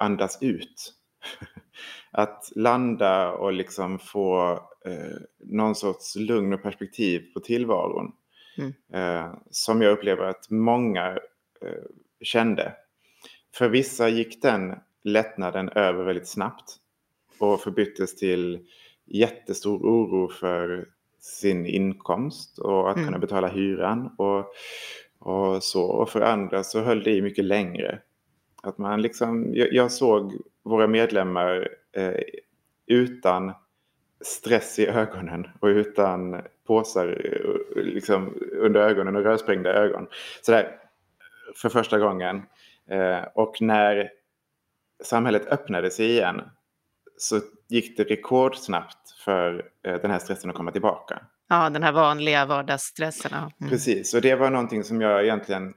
andas 0.00 0.38
ut. 0.42 0.94
Att 2.10 2.52
landa 2.54 3.32
och 3.32 3.52
liksom 3.52 3.98
få 3.98 4.52
eh, 4.86 5.16
någon 5.38 5.74
sorts 5.74 6.16
lugn 6.16 6.52
och 6.52 6.62
perspektiv 6.62 7.32
på 7.34 7.40
tillvaron. 7.40 8.12
Mm. 8.58 9.36
Som 9.50 9.82
jag 9.82 9.92
upplever 9.92 10.24
att 10.24 10.50
många 10.50 11.18
kände. 12.20 12.72
För 13.54 13.68
vissa 13.68 14.08
gick 14.08 14.42
den 14.42 14.74
lättnaden 15.04 15.68
över 15.68 16.04
väldigt 16.04 16.28
snabbt 16.28 16.76
och 17.38 17.60
förbyttes 17.60 18.16
till 18.16 18.66
jättestor 19.06 19.78
oro 19.78 20.28
för 20.28 20.86
sin 21.20 21.66
inkomst 21.66 22.58
och 22.58 22.90
att 22.90 22.96
mm. 22.96 23.06
kunna 23.06 23.18
betala 23.18 23.48
hyran 23.48 24.14
och, 24.18 24.52
och 25.18 25.62
så. 25.62 25.84
Och 25.84 26.10
för 26.10 26.20
andra 26.20 26.62
så 26.62 26.80
höll 26.80 27.02
det 27.02 27.10
i 27.10 27.22
mycket 27.22 27.44
längre. 27.44 27.98
Att 28.62 28.78
man 28.78 29.02
liksom, 29.02 29.54
jag, 29.54 29.72
jag 29.72 29.92
såg 29.92 30.32
våra 30.62 30.86
medlemmar 30.86 31.68
eh, 31.92 32.20
utan 32.86 33.52
stress 34.20 34.78
i 34.78 34.86
ögonen 34.86 35.46
och 35.60 35.66
utan 35.66 36.42
påsar 36.66 37.08
eh, 37.08 37.82
liksom, 37.82 38.34
under 38.52 38.80
ögonen 38.80 39.16
och 39.16 39.22
rödsprängda 39.22 39.72
ögon. 39.72 40.06
Sådär, 40.42 40.78
för 41.56 41.68
första 41.68 41.98
gången. 41.98 42.42
Eh, 42.90 43.24
och 43.34 43.62
när 43.62 44.10
samhället 45.02 45.46
öppnade 45.46 45.90
sig 45.90 46.10
igen 46.10 46.42
så 47.16 47.40
gick 47.68 47.96
det 47.96 48.04
rekordsnabbt 48.04 49.10
för 49.24 49.70
eh, 49.86 49.94
den 49.94 50.10
här 50.10 50.18
stressen 50.18 50.50
att 50.50 50.56
komma 50.56 50.72
tillbaka. 50.72 51.22
Ja, 51.48 51.70
den 51.70 51.82
här 51.82 51.92
vanliga 51.92 52.46
vardagsstressen. 52.46 53.32
Mm. 53.32 53.70
Precis, 53.70 54.14
och 54.14 54.20
det 54.20 54.34
var 54.34 54.50
någonting 54.50 54.84
som 54.84 55.00
jag 55.00 55.24
egentligen 55.24 55.74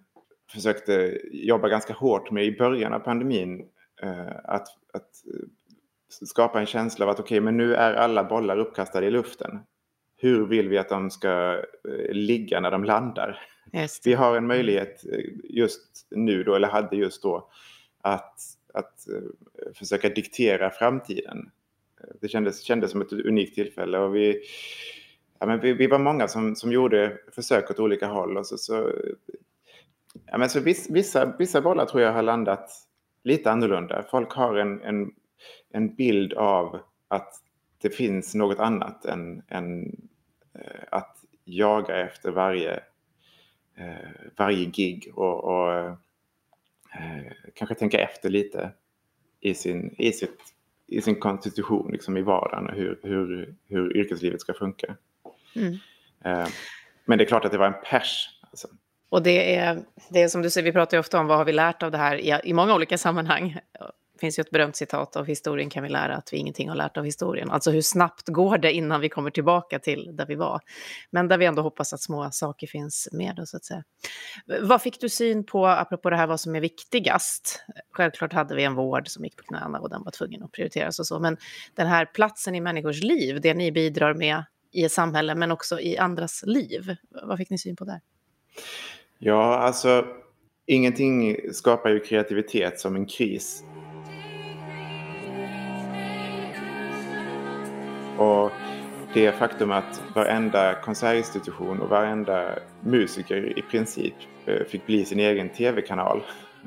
försökte 0.51 1.19
jobba 1.31 1.67
ganska 1.67 1.93
hårt 1.93 2.31
med 2.31 2.45
i 2.45 2.57
början 2.57 2.93
av 2.93 2.99
pandemin. 2.99 3.65
Eh, 4.01 4.35
att, 4.43 4.67
att 4.93 5.09
skapa 6.25 6.59
en 6.59 6.65
känsla 6.65 7.05
av 7.05 7.09
att 7.09 7.19
okej, 7.19 7.25
okay, 7.25 7.41
men 7.41 7.57
nu 7.57 7.75
är 7.75 7.93
alla 7.93 8.23
bollar 8.23 8.57
uppkastade 8.57 9.07
i 9.07 9.11
luften. 9.11 9.59
Hur 10.17 10.45
vill 10.45 10.69
vi 10.69 10.77
att 10.77 10.89
de 10.89 11.09
ska 11.09 11.53
eh, 11.89 12.13
ligga 12.13 12.59
när 12.59 12.71
de 12.71 12.83
landar? 12.83 13.39
Vi 14.03 14.13
har 14.13 14.37
en 14.37 14.47
möjlighet 14.47 15.03
just 15.43 16.07
nu 16.11 16.43
då, 16.43 16.55
eller 16.55 16.67
hade 16.67 16.95
just 16.95 17.23
då, 17.23 17.49
att 18.01 18.35
att 18.73 19.07
eh, 19.09 19.73
försöka 19.73 20.09
diktera 20.09 20.69
framtiden. 20.69 21.51
Det 22.21 22.27
kändes, 22.27 22.61
kändes 22.61 22.91
som 22.91 23.01
ett 23.01 23.13
unikt 23.13 23.55
tillfälle 23.55 23.99
och 23.99 24.15
vi, 24.15 24.41
ja, 25.39 25.45
men 25.45 25.59
vi, 25.59 25.73
vi 25.73 25.87
var 25.87 25.99
många 25.99 26.27
som, 26.27 26.55
som 26.55 26.71
gjorde 26.71 27.17
försök 27.35 27.71
åt 27.71 27.79
olika 27.79 28.07
håll. 28.07 28.37
Och 28.37 28.47
så, 28.47 28.57
så 28.57 28.91
Ja, 30.25 30.37
men 30.37 30.49
så 30.49 30.59
vissa, 30.89 31.33
vissa 31.39 31.61
bollar 31.61 31.85
tror 31.85 32.03
jag 32.03 32.13
har 32.13 32.23
landat 32.23 32.71
lite 33.23 33.51
annorlunda. 33.51 34.05
Folk 34.11 34.33
har 34.33 34.55
en, 34.55 34.81
en, 34.81 35.11
en 35.69 35.95
bild 35.95 36.33
av 36.33 36.79
att 37.07 37.33
det 37.81 37.89
finns 37.89 38.35
något 38.35 38.59
annat 38.59 39.05
än, 39.05 39.43
än 39.47 39.85
eh, 40.53 40.83
att 40.91 41.17
jaga 41.43 41.97
efter 41.97 42.31
varje, 42.31 42.79
eh, 43.75 44.09
varje 44.37 44.65
gig 44.65 45.11
och, 45.15 45.43
och 45.43 45.97
kanske 47.55 47.75
tänka 47.75 47.99
efter 47.99 48.29
lite 48.29 48.71
i 49.39 49.53
sin, 49.53 49.95
i 49.97 50.11
sitt, 50.11 50.39
i 50.87 51.01
sin 51.01 51.19
konstitution 51.19 51.91
liksom 51.91 52.17
i 52.17 52.21
vardagen 52.21 52.67
och 52.67 52.75
hur, 52.75 52.99
hur, 53.03 53.55
hur 53.67 53.97
yrkeslivet 53.97 54.41
ska 54.41 54.53
funka. 54.53 54.95
Mm. 55.55 55.73
Eh, 56.25 56.47
men 57.05 57.17
det 57.17 57.23
är 57.23 57.27
klart 57.27 57.45
att 57.45 57.51
det 57.51 57.57
var 57.57 57.67
en 57.67 57.81
pers. 57.89 58.29
Alltså. 58.41 58.67
Och 59.09 59.23
det 59.23 59.55
är, 59.55 59.83
det 60.09 60.21
är 60.21 60.27
som 60.27 60.41
du 60.41 60.49
säger, 60.49 60.65
vi 60.65 60.71
pratar 60.71 60.97
ju 60.97 60.99
ofta 60.99 61.19
om 61.19 61.27
vad 61.27 61.37
har 61.37 61.45
vi 61.45 61.51
lärt 61.51 61.83
av 61.83 61.91
det 61.91 61.97
här 61.97 62.17
i, 62.17 62.49
i 62.49 62.53
många 62.53 62.75
olika 62.75 62.97
sammanhang. 62.97 63.57
Det 64.19 64.21
finns 64.21 64.39
ju 64.39 64.41
ett 64.41 64.51
berömt 64.51 64.75
citat 64.75 65.15
av 65.15 65.25
historien 65.25 65.69
kan 65.69 65.83
vi 65.83 65.89
lära 65.89 66.15
att 66.15 66.33
vi 66.33 66.37
ingenting 66.37 66.69
har 66.69 66.75
lärt 66.75 66.97
av 66.97 67.05
historien. 67.05 67.51
Alltså 67.51 67.71
hur 67.71 67.81
snabbt 67.81 68.27
går 68.27 68.57
det 68.57 68.71
innan 68.71 69.01
vi 69.01 69.09
kommer 69.09 69.31
tillbaka 69.31 69.79
till 69.79 70.15
där 70.15 70.25
vi 70.25 70.35
var? 70.35 70.61
Men 71.09 71.27
där 71.27 71.37
vi 71.37 71.45
ändå 71.45 71.61
hoppas 71.61 71.93
att 71.93 72.01
små 72.01 72.29
saker 72.31 72.67
finns 72.67 73.09
med 73.11 73.35
då, 73.35 73.45
så 73.45 73.57
att 73.57 73.65
säga. 73.65 73.83
Vad 74.61 74.81
fick 74.81 75.01
du 75.01 75.09
syn 75.09 75.45
på, 75.45 75.67
apropå 75.67 76.09
det 76.09 76.15
här 76.15 76.27
vad 76.27 76.39
som 76.39 76.55
är 76.55 76.61
viktigast? 76.61 77.63
Självklart 77.91 78.33
hade 78.33 78.55
vi 78.55 78.63
en 78.63 78.75
vård 78.75 79.07
som 79.07 79.23
gick 79.23 79.35
på 79.35 79.43
knäna 79.43 79.79
och 79.79 79.89
den 79.89 80.03
var 80.03 80.11
tvungen 80.11 80.43
att 80.43 80.51
prioriteras 80.51 80.99
och 80.99 81.07
så. 81.07 81.19
Men 81.19 81.37
den 81.75 81.87
här 81.87 82.05
platsen 82.05 82.55
i 82.55 82.61
människors 82.61 83.03
liv, 83.03 83.41
det 83.41 83.53
ni 83.53 83.71
bidrar 83.71 84.13
med 84.13 84.43
i 84.71 84.83
ett 84.83 84.91
samhälle 84.91 85.35
men 85.35 85.51
också 85.51 85.79
i 85.79 85.97
andras 85.97 86.43
liv. 86.45 86.95
Vad 87.23 87.37
fick 87.37 87.49
ni 87.49 87.57
syn 87.57 87.75
på 87.75 87.85
där? 87.85 88.01
Ja, 89.19 89.57
alltså 89.57 90.05
ingenting 90.65 91.37
skapar 91.53 91.89
ju 91.89 91.99
kreativitet 91.99 92.79
som 92.79 92.95
en 92.95 93.05
kris. 93.05 93.63
Och 98.19 98.51
det 99.13 99.31
faktum 99.31 99.71
att 99.71 100.03
varenda 100.15 100.73
konsertinstitution 100.73 101.81
och 101.81 101.89
varenda 101.89 102.49
musiker 102.81 103.59
i 103.59 103.61
princip 103.61 104.13
eh, 104.45 104.63
fick 104.67 104.85
bli 104.85 105.05
sin 105.05 105.19
egen 105.19 105.49
tv-kanal 105.49 106.21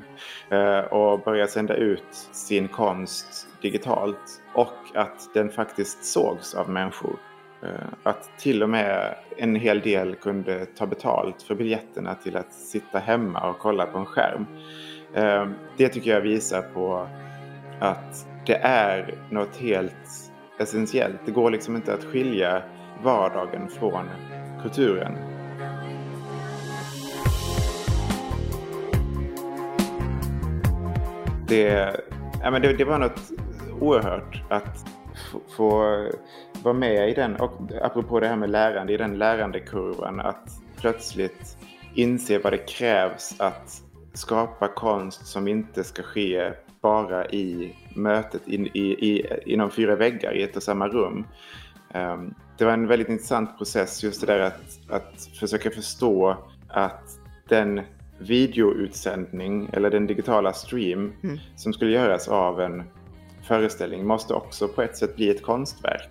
eh, 0.49 0.79
och 0.79 1.19
börja 1.19 1.47
sända 1.47 1.75
ut 1.75 2.13
sin 2.31 2.67
konst 2.67 3.47
digitalt 3.61 4.41
och 4.53 4.73
att 4.95 5.33
den 5.33 5.49
faktiskt 5.49 6.05
sågs 6.05 6.53
av 6.53 6.69
människor 6.69 7.15
eh, 7.63 7.69
att 8.03 8.39
till 8.39 8.63
och 8.63 8.69
med 8.69 9.15
en 9.37 9.55
hel 9.55 9.79
del 9.79 10.15
kunde 10.15 10.65
ta 10.65 10.85
betalt 10.85 11.41
för 11.41 11.55
biljetterna 11.55 12.15
till 12.15 12.35
att 12.35 12.53
sitta 12.53 12.99
hemma 12.99 13.49
och 13.49 13.59
kolla 13.59 13.85
på 13.85 13.97
en 13.97 14.05
skärm. 14.05 14.45
Det 15.77 15.89
tycker 15.89 16.11
jag 16.11 16.21
visar 16.21 16.61
på 16.61 17.07
att 17.79 18.27
det 18.45 18.55
är 18.55 19.13
något 19.29 19.55
helt 19.55 20.32
essentiellt. 20.57 21.19
Det 21.25 21.31
går 21.31 21.51
liksom 21.51 21.75
inte 21.75 21.93
att 21.93 22.03
skilja 22.03 22.63
vardagen 23.03 23.69
från 23.69 24.05
kulturen. 24.61 25.17
Det, 31.47 31.95
ja, 32.41 32.51
men 32.51 32.61
det, 32.61 32.73
det 32.73 32.85
var 32.85 32.99
något 32.99 33.31
oerhört 33.79 34.41
att 34.49 34.85
få 35.57 35.81
vara 36.63 36.73
med 36.73 37.09
i 37.09 37.13
den, 37.13 37.35
och 37.35 37.53
apropå 37.81 38.19
det 38.19 38.27
här 38.27 38.35
med 38.35 38.49
lärande, 38.49 38.93
i 38.93 38.97
den 38.97 39.17
lärandekurvan, 39.17 40.19
att 40.19 40.49
plötsligt 40.77 41.57
inse 41.93 42.39
vad 42.39 42.53
det 42.53 42.57
krävs 42.57 43.35
att 43.39 43.81
skapa 44.13 44.67
konst 44.67 45.27
som 45.27 45.47
inte 45.47 45.83
ska 45.83 46.03
ske 46.03 46.53
bara 46.83 47.25
i 47.25 47.75
mötet 47.95 48.47
in, 48.47 48.67
i, 48.67 48.79
i, 48.79 49.27
inom 49.45 49.71
fyra 49.71 49.95
väggar 49.95 50.33
i 50.33 50.43
ett 50.43 50.55
och 50.55 50.63
samma 50.63 50.87
rum. 50.87 51.25
Um, 51.93 52.33
det 52.57 52.65
var 52.65 52.73
en 52.73 52.87
väldigt 52.87 53.09
intressant 53.09 53.57
process 53.57 54.03
just 54.03 54.21
det 54.21 54.27
där 54.27 54.39
att, 54.39 54.79
att 54.89 55.29
försöka 55.39 55.71
förstå 55.71 56.37
att 56.67 57.19
den 57.49 57.81
videoutsändning 58.17 59.69
eller 59.73 59.89
den 59.89 60.07
digitala 60.07 60.53
stream 60.53 61.13
mm. 61.23 61.39
som 61.55 61.73
skulle 61.73 61.91
göras 61.91 62.27
av 62.27 62.61
en 62.61 62.83
föreställning 63.43 64.05
måste 64.05 64.33
också 64.33 64.67
på 64.67 64.81
ett 64.81 64.97
sätt 64.97 65.15
bli 65.15 65.29
ett 65.29 65.43
konstverk. 65.43 66.09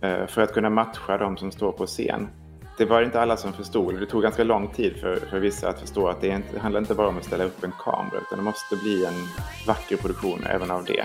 Eh, 0.00 0.26
för 0.26 0.42
att 0.42 0.52
kunna 0.52 0.70
matcha 0.70 1.18
de 1.18 1.36
som 1.36 1.52
står 1.52 1.72
på 1.72 1.86
scen. 1.86 2.28
Det 2.76 2.84
var 2.84 3.02
inte 3.02 3.20
alla 3.20 3.36
som 3.36 3.52
förstod. 3.52 4.00
Det 4.00 4.06
tog 4.06 4.22
ganska 4.22 4.44
lång 4.44 4.68
tid 4.68 4.96
för, 4.96 5.16
för 5.16 5.38
vissa 5.38 5.68
att 5.68 5.80
förstå 5.80 6.08
att 6.08 6.20
det, 6.20 6.28
inte, 6.28 6.48
det 6.52 6.60
handlar 6.60 6.80
inte 6.80 6.94
bara 6.94 7.08
om 7.08 7.18
att 7.18 7.24
ställa 7.24 7.44
upp 7.44 7.64
en 7.64 7.72
kamera 7.84 8.20
utan 8.20 8.38
det 8.38 8.44
måste 8.44 8.76
bli 8.76 9.04
en 9.04 9.14
vacker 9.66 9.96
produktion 9.96 10.44
även 10.46 10.70
av 10.70 10.84
det. 10.84 11.04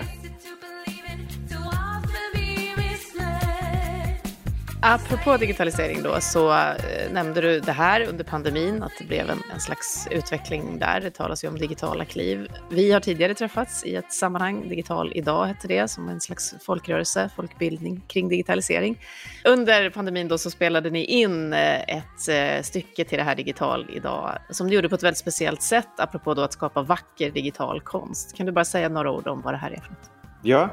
Apropå 4.82 5.36
digitalisering 5.36 6.02
då, 6.02 6.20
så 6.20 6.52
eh, 6.52 7.12
nämnde 7.12 7.40
du 7.40 7.60
det 7.60 7.72
här 7.72 8.08
under 8.08 8.24
pandemin, 8.24 8.82
att 8.82 8.92
det 8.98 9.04
blev 9.04 9.30
en, 9.30 9.42
en, 9.52 9.60
slags 9.60 10.08
utveckling 10.10 10.78
där. 10.78 11.00
Det 11.00 11.10
talas 11.10 11.44
ju 11.44 11.48
om 11.48 11.58
digitala 11.58 12.04
kliv. 12.04 12.48
Vi 12.70 12.92
har 12.92 13.00
tidigare 13.00 13.34
träffats 13.34 13.84
i 13.84 13.94
ett 13.94 14.12
sammanhang, 14.12 14.68
Digital 14.68 15.12
idag 15.14 15.46
hette 15.46 15.68
det, 15.68 15.88
som 15.88 16.08
en 16.08 16.20
slags 16.20 16.54
folkrörelse, 16.60 17.30
folkbildning 17.36 18.02
kring 18.08 18.28
digitalisering. 18.28 18.98
Under 19.44 19.90
pandemin 19.90 20.28
då 20.28 20.38
så 20.38 20.50
spelade 20.50 20.90
ni 20.90 21.04
in 21.04 21.52
eh, 21.52 21.80
ett 21.80 22.28
eh, 22.30 22.62
stycke 22.62 23.04
till 23.04 23.18
det 23.18 23.24
här 23.24 23.34
Digital 23.34 23.86
idag, 23.92 24.38
som 24.50 24.66
ni 24.66 24.74
gjorde 24.74 24.88
på 24.88 24.94
ett 24.94 25.02
väldigt 25.02 25.18
speciellt 25.18 25.62
sätt, 25.62 25.88
apropå 25.98 26.34
då 26.34 26.42
att 26.42 26.52
skapa 26.52 26.82
vacker 26.82 27.30
digital 27.30 27.80
konst. 27.80 28.36
Kan 28.36 28.46
du 28.46 28.52
bara 28.52 28.64
säga 28.64 28.88
några 28.88 29.10
ord 29.10 29.28
om 29.28 29.40
vad 29.40 29.54
det 29.54 29.58
här 29.58 29.70
är 29.70 29.80
för 29.80 29.90
något? 29.90 30.10
Ja, 30.42 30.70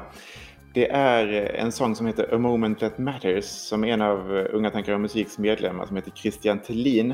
det 0.74 0.90
är 0.90 1.26
en 1.54 1.72
sång 1.72 1.94
som 1.94 2.06
heter 2.06 2.34
A 2.34 2.38
Moment 2.38 2.80
That 2.80 2.98
Matters 2.98 3.44
som 3.44 3.84
en 3.84 4.02
av 4.02 4.30
Unga 4.52 4.70
Tankar 4.70 4.92
om 4.92 5.02
Musiks 5.02 5.38
medlemmar 5.38 5.86
som 5.86 5.96
heter 5.96 6.10
Christian 6.10 6.58
Tillin 6.58 7.10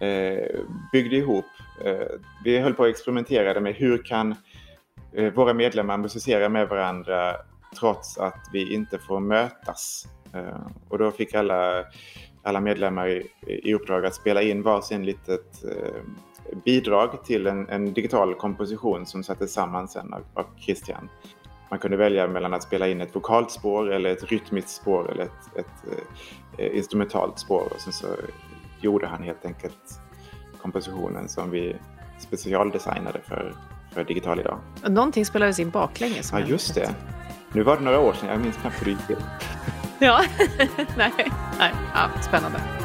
eh, 0.00 0.60
byggde 0.92 1.16
ihop. 1.16 1.44
Eh, 1.84 2.06
vi 2.44 2.58
höll 2.58 2.74
på 2.74 2.84
att 2.84 2.90
experimentera 2.90 3.60
med 3.60 3.74
hur 3.74 3.98
kan 3.98 4.34
eh, 5.12 5.32
våra 5.32 5.54
medlemmar 5.54 5.98
musicera 5.98 6.48
med 6.48 6.68
varandra 6.68 7.36
trots 7.78 8.18
att 8.18 8.48
vi 8.52 8.74
inte 8.74 8.98
får 8.98 9.20
mötas. 9.20 10.08
Och 10.88 10.98
då 10.98 11.10
fick 11.10 11.34
alla, 11.34 11.84
alla 12.42 12.60
medlemmar 12.60 13.08
i, 13.08 13.30
i 13.46 13.74
uppdrag 13.74 14.06
att 14.06 14.14
spela 14.14 14.42
in 14.42 14.62
varsin 14.62 15.06
litet 15.06 15.64
bidrag 16.64 17.24
till 17.24 17.46
en, 17.46 17.68
en, 17.68 17.92
digital 17.92 18.34
komposition 18.34 19.06
som 19.06 19.22
sattes 19.22 19.52
samman 19.52 19.88
sen 19.88 20.14
av, 20.14 20.22
av 20.34 20.46
Christian. 20.58 21.08
Man 21.74 21.78
kunde 21.80 21.96
välja 21.96 22.26
mellan 22.26 22.54
att 22.54 22.62
spela 22.62 22.88
in 22.88 23.00
ett 23.00 23.16
vokalt 23.16 23.50
spår 23.50 23.92
eller 23.92 24.10
ett 24.10 24.24
rytmiskt 24.24 24.70
spår 24.70 25.12
eller 25.12 25.24
ett, 25.24 25.56
ett 25.56 26.00
eh, 26.58 26.76
instrumentalt 26.76 27.38
spår. 27.38 27.68
Och 27.74 27.80
sen 27.80 27.92
så 27.92 28.06
gjorde 28.80 29.06
han 29.06 29.22
helt 29.22 29.44
enkelt 29.44 30.00
kompositionen 30.62 31.28
som 31.28 31.50
vi 31.50 31.76
specialdesignade 32.18 33.20
för, 33.24 33.54
för 33.92 34.04
Digital 34.04 34.40
idag. 34.40 34.58
Någonting 34.88 35.26
spelades 35.26 35.58
in 35.58 35.70
baklänges. 35.70 36.32
Ja, 36.32 36.40
just 36.40 36.74
det. 36.74 36.94
Nu 37.52 37.62
var 37.62 37.76
det 37.76 37.82
några 37.82 38.00
år 38.00 38.12
sedan, 38.12 38.28
jag 38.28 38.40
minns 38.40 38.56
knappt 38.56 38.80
hur 38.80 38.84
det 38.84 38.90
gick 38.90 39.06
till. 39.06 39.24
ja, 39.98 40.24
nej, 40.96 41.12
nej. 41.58 41.72
Ja, 41.94 42.10
spännande. 42.22 42.83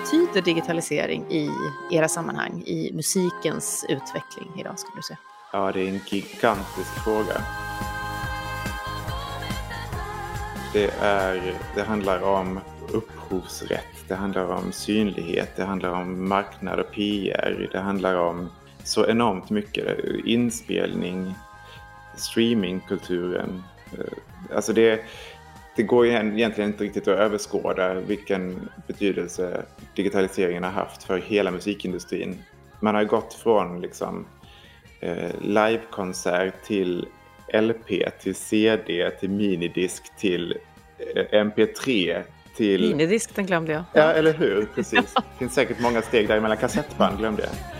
Betyder 0.00 0.42
digitalisering 0.42 1.24
i 1.30 1.50
era 1.90 2.08
sammanhang, 2.08 2.62
i 2.66 2.92
musikens 2.92 3.86
utveckling 3.88 4.60
idag 4.60 4.78
skulle 4.78 4.96
du 4.96 5.02
säga? 5.02 5.18
Ja, 5.52 5.72
det 5.72 5.80
är 5.80 5.88
en 5.88 6.00
gigantisk 6.06 7.04
fråga. 7.04 7.42
Det, 10.72 10.90
är, 11.00 11.54
det 11.74 11.82
handlar 11.82 12.22
om 12.22 12.60
upphovsrätt, 12.92 14.08
det 14.08 14.14
handlar 14.14 14.44
om 14.44 14.72
synlighet, 14.72 15.56
det 15.56 15.64
handlar 15.64 15.90
om 15.90 16.28
marknad 16.28 16.80
och 16.80 16.92
PR, 16.92 17.68
det 17.72 17.78
handlar 17.78 18.14
om 18.14 18.48
så 18.84 19.06
enormt 19.06 19.50
mycket. 19.50 19.98
Inspelning, 20.24 21.34
streamingkulturen. 22.16 23.62
Eh, 23.92 24.56
alltså 24.56 24.72
det, 24.72 25.04
det 25.78 25.82
går 25.82 26.06
egentligen 26.06 26.70
inte 26.70 26.84
riktigt 26.84 27.08
att 27.08 27.18
överskåda 27.18 27.94
vilken 27.94 28.68
betydelse 28.86 29.62
digitaliseringen 29.96 30.64
har 30.64 30.70
haft 30.70 31.02
för 31.02 31.18
hela 31.18 31.50
musikindustrin. 31.50 32.42
Man 32.80 32.94
har 32.94 33.04
gått 33.04 33.34
från 33.34 33.80
liksom, 33.80 34.26
eh, 35.00 35.30
livekonsert 35.40 36.54
till 36.64 37.06
LP, 37.52 38.10
till 38.22 38.34
CD, 38.34 39.10
till 39.10 39.30
minidisk, 39.30 40.16
till 40.16 40.58
eh, 41.14 41.44
MP3, 41.44 42.22
till... 42.56 42.80
Minidisk, 42.80 43.34
den 43.34 43.46
glömde 43.46 43.72
jag. 43.72 43.84
Ja, 43.92 44.12
eller 44.12 44.32
hur? 44.32 44.68
Precis. 44.74 45.14
Det 45.14 45.22
finns 45.38 45.54
säkert 45.54 45.80
många 45.80 46.02
steg 46.02 46.28
däremellan. 46.28 46.56
Kassettband 46.56 47.18
glömde 47.18 47.42
jag. 47.42 47.77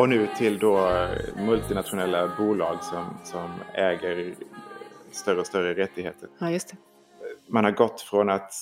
Och 0.00 0.08
nu 0.08 0.28
till 0.36 0.58
då 0.58 1.06
multinationella 1.36 2.32
bolag 2.38 2.84
som, 2.84 3.04
som 3.24 3.50
äger 3.74 4.34
större 5.10 5.40
och 5.40 5.46
större 5.46 5.74
rättigheter. 5.74 6.28
Ja, 6.38 6.50
just 6.50 6.68
det. 6.68 6.76
Man 7.48 7.64
har 7.64 7.70
gått 7.70 8.00
från 8.00 8.30
att 8.30 8.52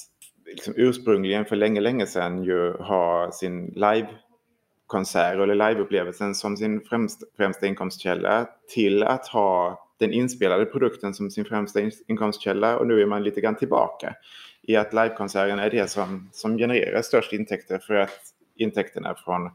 liksom 0.46 0.74
ursprungligen 0.76 1.44
för 1.44 1.56
länge, 1.56 1.80
länge 1.80 2.06
sedan 2.06 2.44
ju 2.44 2.72
ha 2.72 3.30
sin 3.32 3.66
livekonsert 3.66 5.34
eller 5.34 5.54
liveupplevelsen 5.54 6.34
som 6.34 6.56
sin 6.56 6.80
främsta, 6.80 7.26
främsta 7.36 7.66
inkomstkälla 7.66 8.48
till 8.74 9.02
att 9.02 9.28
ha 9.28 9.86
den 9.98 10.12
inspelade 10.12 10.64
produkten 10.64 11.14
som 11.14 11.30
sin 11.30 11.44
främsta 11.44 11.80
inkomstkälla 12.08 12.78
och 12.78 12.86
nu 12.86 13.02
är 13.02 13.06
man 13.06 13.22
lite 13.22 13.40
grann 13.40 13.56
tillbaka 13.56 14.14
i 14.62 14.76
att 14.76 14.92
livekonserten 14.92 15.58
är 15.58 15.70
det 15.70 15.90
som, 15.90 16.30
som 16.32 16.58
genererar 16.58 17.02
störst 17.02 17.32
intäkter 17.32 17.78
för 17.78 17.94
att 17.94 18.20
intäkterna 18.56 19.14
från 19.14 19.50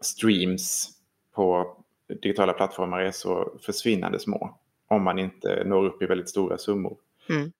streams 0.00 0.97
på 1.38 1.76
digitala 2.22 2.52
plattformar 2.52 3.00
är 3.00 3.10
så 3.10 3.58
försvinnande 3.62 4.18
små 4.18 4.58
om 4.88 5.02
man 5.02 5.18
inte 5.18 5.64
når 5.64 5.84
upp 5.86 6.02
i 6.02 6.06
väldigt 6.06 6.28
stora 6.28 6.58
summor. 6.58 6.96
Mm. 7.28 7.52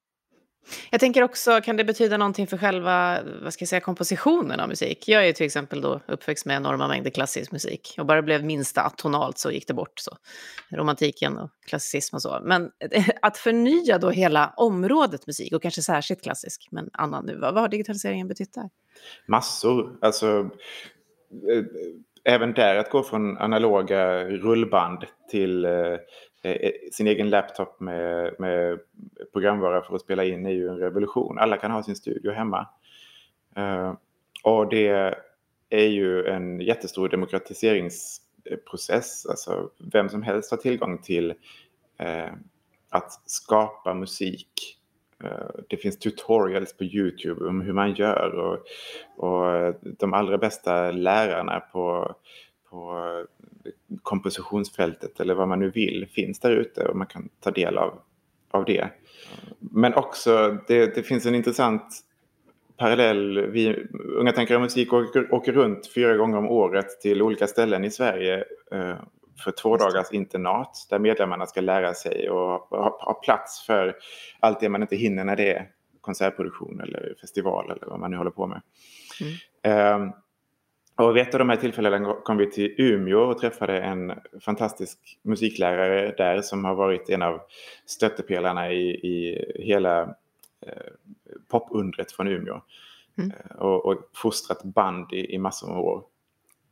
Jag 0.91 1.01
tänker 1.01 1.23
också, 1.23 1.61
kan 1.61 1.77
det 1.77 1.85
betyda 1.85 2.17
någonting 2.17 2.47
för 2.47 2.59
själva 2.59 3.19
vad 3.43 3.53
ska 3.53 3.63
jag 3.63 3.69
säga, 3.69 3.81
kompositionen 3.81 4.61
av 4.61 4.69
musik? 4.69 5.09
Jag 5.09 5.29
är 5.29 5.33
till 5.33 5.47
exempel 5.47 5.81
då 5.81 6.01
uppväxt 6.07 6.47
med 6.47 6.57
enorma 6.57 6.89
mängder 6.89 7.11
klassisk 7.11 7.53
musik. 7.53 7.95
Och 7.99 8.07
bara 8.07 8.23
blev 8.23 8.45
minsta 8.45 8.83
atonalt 8.83 9.39
så 9.39 9.51
gick 9.51 9.67
det 9.67 9.75
bort. 9.75 9.99
så. 9.99 10.17
Romantiken 10.71 11.39
och 11.39 11.51
klassicism 11.67 12.17
och 12.17 12.23
så. 12.23 12.41
Men 12.45 12.71
att 13.23 13.39
förnya 13.39 13.99
då 13.99 14.11
hela 14.11 14.55
området 14.57 15.27
musik, 15.27 15.53
och 15.53 15.63
kanske 15.63 15.83
särskilt 15.83 16.23
klassisk, 16.23 16.69
men 16.71 16.91
annan 16.93 17.27
nu, 17.27 17.39
vad 17.39 17.55
har 17.55 17.69
digitaliseringen 17.69 18.29
betytt 18.29 18.55
där? 18.55 18.71
Massor. 19.29 19.99
Alltså, 20.01 20.51
eh, 21.53 21.65
även 22.29 22.53
där 22.53 22.77
att 22.77 22.91
gå 22.91 23.03
från 23.03 23.39
analoga 23.39 24.25
rullband 24.25 25.05
till 25.31 25.65
eh, 25.65 25.97
eh, 26.43 26.71
sin 26.93 27.07
egen 27.07 27.31
laptop 27.31 27.81
med, 27.81 28.35
med 28.39 28.79
programvara 29.33 29.83
för 29.83 29.95
att 29.95 30.01
spela 30.01 30.25
in 30.25 30.47
är 30.47 30.51
ju 30.51 30.69
en 30.69 30.79
revolution. 30.79 31.39
Alla 31.39 31.57
kan 31.57 31.71
ha 31.71 31.83
sin 31.83 31.97
studio 31.97 32.33
hemma. 32.33 32.69
Eh, 33.57 33.93
och 34.45 34.69
det 34.69 35.15
är 35.71 35.87
ju 35.87 36.27
en 36.27 36.61
jättestor 36.61 37.09
demokratiseringsprocess. 37.09 39.27
Alltså 39.27 39.71
vem 39.93 40.09
som 40.09 40.23
helst 40.23 40.51
har 40.51 40.59
tillgång 40.59 41.03
till 41.03 41.35
eh, 41.99 42.33
att 42.91 43.31
skapa 43.31 43.95
musik. 43.95 44.78
Eh, 45.25 45.63
det 45.69 45.77
finns 45.77 45.99
tutorials 45.99 46.77
på 46.77 46.85
Youtube 46.85 47.45
om 47.45 47.61
hur 47.61 47.73
man 47.73 47.95
gör 47.95 48.35
och, 48.35 48.59
och 49.17 49.51
eh, 49.51 49.75
de 49.83 50.15
allra 50.15 50.39
bästa 50.39 50.91
lärarna 50.91 51.61
på 51.61 52.15
på 52.71 52.99
eh, 53.65 53.73
kompositionsfältet 54.03 55.21
eller 55.21 55.35
vad 55.35 55.49
man 55.49 55.59
nu 55.59 55.71
vill 55.71 56.07
finns 56.13 56.41
där 56.41 56.51
ute 56.51 56.85
och 56.85 56.97
man 56.97 57.07
kan 57.07 57.29
ta 57.41 57.51
del 57.51 57.79
av, 57.79 57.99
av 58.51 58.65
det. 58.65 58.89
Men 59.59 59.95
också, 59.95 60.59
det, 60.69 60.95
det 60.95 61.03
finns 61.03 61.27
en 61.27 61.35
intressant 61.35 62.01
parallell. 62.77 63.47
Vi, 63.47 63.87
Unga 63.93 64.33
Tänkare 64.33 64.59
Musik 64.59 64.93
åker, 64.93 65.35
åker, 65.35 65.53
runt 65.53 65.93
fyra 65.95 66.17
gånger 66.17 66.39
om 66.39 66.49
året 66.49 67.01
till 67.01 67.23
olika 67.23 67.47
ställen 67.47 67.85
i 67.85 67.91
Sverige 67.91 68.45
för 69.45 69.51
två 69.51 69.77
dagars 69.77 70.13
internat 70.13 70.87
där 70.91 70.99
medlemmarna 70.99 71.47
ska 71.47 71.61
lära 71.61 71.95
sig 71.95 72.31
och 72.31 72.69
ha, 72.71 72.99
ha, 73.01 73.15
plats 73.25 73.67
för 73.67 73.97
allt 74.41 74.61
det 74.61 74.69
man 74.69 74.83
inte 74.83 74.97
hinner 74.97 75.25
när 75.25 75.37
det 75.37 75.53
är 75.53 75.71
konsertproduktion 76.01 76.81
eller 76.81 77.15
festival 77.21 77.71
eller 77.71 77.87
vad 77.87 78.01
man 78.01 78.11
nu 78.11 78.17
håller 78.17 78.31
på 78.31 78.47
med. 78.47 78.63
Mm. 79.21 80.07
Eh, 80.07 80.15
och 80.99 81.17
vid 81.17 81.23
ett 81.23 81.35
av 81.35 81.39
de 81.39 81.49
här 81.49 81.57
tillfällena 81.57 82.15
kom 82.25 82.37
vi 82.37 82.51
till 82.51 82.75
Umeå 82.79 83.21
och 83.21 83.39
träffade 83.39 83.81
en 83.81 84.13
fantastisk 84.41 84.99
musiklärare 85.23 86.15
där 86.17 86.41
som 86.43 86.65
har 86.65 86.75
varit 86.75 87.11
en 87.11 87.23
av 87.23 87.41
stöttepelarna 87.87 88.73
i, 88.73 88.91
i 88.91 89.45
hela 89.55 90.03
eh, 90.67 90.93
popundret 91.49 92.13
från 92.13 92.29
Umeå. 92.29 92.61
Mm. 93.19 93.31
Eh, 93.31 93.57
och, 93.57 93.87
och 93.87 94.11
fostrat 94.15 94.63
band 94.65 95.13
i, 95.13 95.35
i 95.35 95.39
massor 95.39 95.71
av 95.71 95.79
år. 95.79 96.03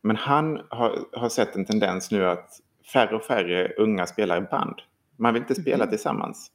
Men 0.06 0.16
han 0.16 0.60
har, 0.68 0.98
har 1.12 1.28
sett 1.28 1.56
en 1.56 1.64
tendens 1.64 2.10
nu 2.10 2.26
att 2.26 2.50
färre 2.92 3.16
och 3.16 3.24
färre 3.24 3.72
unga 3.76 4.06
spelar 4.06 4.38
i 4.38 4.40
band. 4.40 4.74
Man 5.16 5.34
vill 5.34 5.42
inte 5.42 5.54
spela 5.54 5.84
mm. 5.84 5.88
tillsammans. 5.88 6.50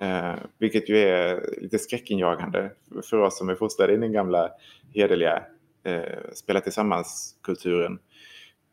Eh, 0.00 0.34
vilket 0.58 0.88
ju 0.88 0.98
är 0.98 1.60
lite 1.60 1.78
skräckinjagande 1.78 2.70
för 3.10 3.16
oss 3.16 3.38
som 3.38 3.48
är 3.48 3.54
fostrade 3.54 3.92
i 3.92 3.96
den 3.96 4.12
gamla 4.12 4.50
hederliga 4.94 5.42
eh, 5.84 6.32
spela 6.34 6.60
tillsammans-kulturen. 6.60 7.98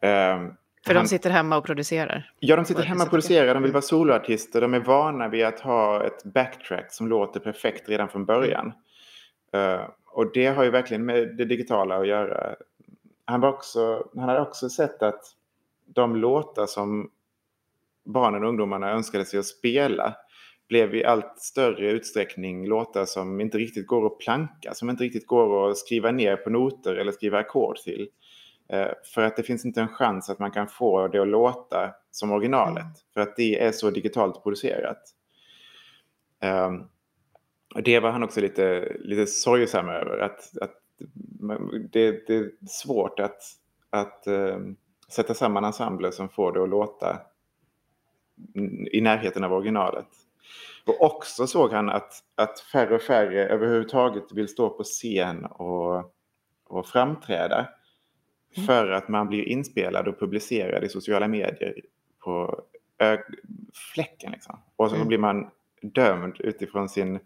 Eh, 0.01 0.39
för 0.85 0.93
han, 0.95 1.03
de 1.03 1.07
sitter 1.07 1.29
hemma 1.29 1.57
och 1.57 1.65
producerar? 1.65 2.31
Ja, 2.39 2.55
de 2.55 2.65
sitter 2.65 2.83
hemma 2.83 3.03
och 3.03 3.09
producerar. 3.09 3.53
De 3.53 3.63
vill 3.63 3.71
vara 3.71 3.81
soloartister. 3.81 4.61
De 4.61 4.73
är 4.73 4.79
vana 4.79 5.27
vid 5.27 5.45
att 5.45 5.59
ha 5.59 6.05
ett 6.05 6.23
backtrack 6.23 6.93
som 6.93 7.07
låter 7.07 7.39
perfekt 7.39 7.89
redan 7.89 8.09
från 8.09 8.25
början. 8.25 8.73
Uh, 9.55 9.87
och 10.13 10.31
det 10.33 10.47
har 10.47 10.63
ju 10.63 10.69
verkligen 10.69 11.05
med 11.05 11.37
det 11.37 11.45
digitala 11.45 11.97
att 11.97 12.07
göra. 12.07 12.55
Han, 13.31 13.41
var 13.41 13.49
också, 13.49 14.07
han 14.15 14.29
hade 14.29 14.41
också 14.41 14.69
sett 14.69 15.03
att 15.03 15.21
de 15.85 16.15
låtar 16.15 16.65
som 16.65 17.09
barnen 18.05 18.43
och 18.43 18.49
ungdomarna 18.49 18.91
önskade 18.91 19.25
sig 19.25 19.39
att 19.39 19.45
spela 19.45 20.15
blev 20.67 20.95
i 20.95 21.05
allt 21.05 21.39
större 21.39 21.91
utsträckning 21.91 22.67
låtar 22.67 23.05
som 23.05 23.41
inte 23.41 23.57
riktigt 23.57 23.87
går 23.87 24.05
att 24.05 24.19
planka, 24.19 24.73
som 24.73 24.89
inte 24.89 25.03
riktigt 25.03 25.27
går 25.27 25.71
att 25.71 25.77
skriva 25.77 26.11
ner 26.11 26.35
på 26.35 26.49
noter 26.49 26.95
eller 26.95 27.11
skriva 27.11 27.39
ackord 27.39 27.77
till. 27.77 28.09
Eh, 28.69 28.87
för 29.13 29.21
att 29.21 29.35
det 29.35 29.43
finns 29.43 29.65
inte 29.65 29.81
en 29.81 29.87
chans 29.87 30.29
att 30.29 30.39
man 30.39 30.51
kan 30.51 30.67
få 30.67 31.07
det 31.07 31.21
att 31.21 31.27
låta 31.27 31.93
som 32.11 32.31
originalet. 32.31 32.83
Mm. 32.83 32.95
För 33.13 33.21
att 33.21 33.35
det 33.35 33.59
är 33.63 33.71
så 33.71 33.89
digitalt 33.89 34.43
producerat. 34.43 35.01
Och 37.75 37.83
det 37.83 37.99
var 37.99 38.11
han 38.11 38.23
också 38.23 38.41
lite, 38.41 38.95
lite 38.99 39.27
sorgsam 39.27 39.89
över. 39.89 40.17
Att, 40.17 40.57
att 40.61 40.80
det, 41.91 42.27
det, 42.27 42.35
är 42.35 42.51
svårt 42.67 43.19
att, 43.19 43.41
att 43.89 44.23
um, 44.27 44.75
sätta 45.09 45.33
samman 45.33 45.63
ensembler 45.63 46.11
som 46.11 46.29
får 46.29 46.51
det 46.51 46.63
att 46.63 46.69
låta 46.69 47.19
i 48.91 49.01
närheten 49.01 49.43
av 49.43 49.53
originalet. 49.53 50.07
Och 50.85 51.01
också 51.01 51.47
såg 51.47 51.71
han 51.71 51.89
att, 51.89 52.13
att 52.35 52.59
färre 52.59 52.95
och 52.95 53.01
färre 53.01 53.47
överhuvudtaget 53.47 54.31
vill 54.31 54.47
stå 54.47 54.69
på 54.69 54.83
scen 54.83 55.45
och, 55.45 56.13
och 56.67 56.87
framträda. 56.87 57.67
Mm. 58.55 58.67
För 58.67 58.91
att 58.91 59.07
man 59.07 59.27
blir 59.27 59.43
inspelad 59.43 60.07
och 60.07 60.19
publicerad 60.19 60.83
i 60.83 60.89
sociala 60.89 61.27
medier 61.27 61.81
på 62.19 62.63
fläcken. 63.93 64.31
Liksom. 64.31 64.59
Och 64.75 64.89
så 64.89 64.95
mm. 64.95 65.07
blir 65.07 65.17
man 65.17 65.49
dömd 65.81 66.35
utifrån 66.39 66.89
sin 66.89 67.19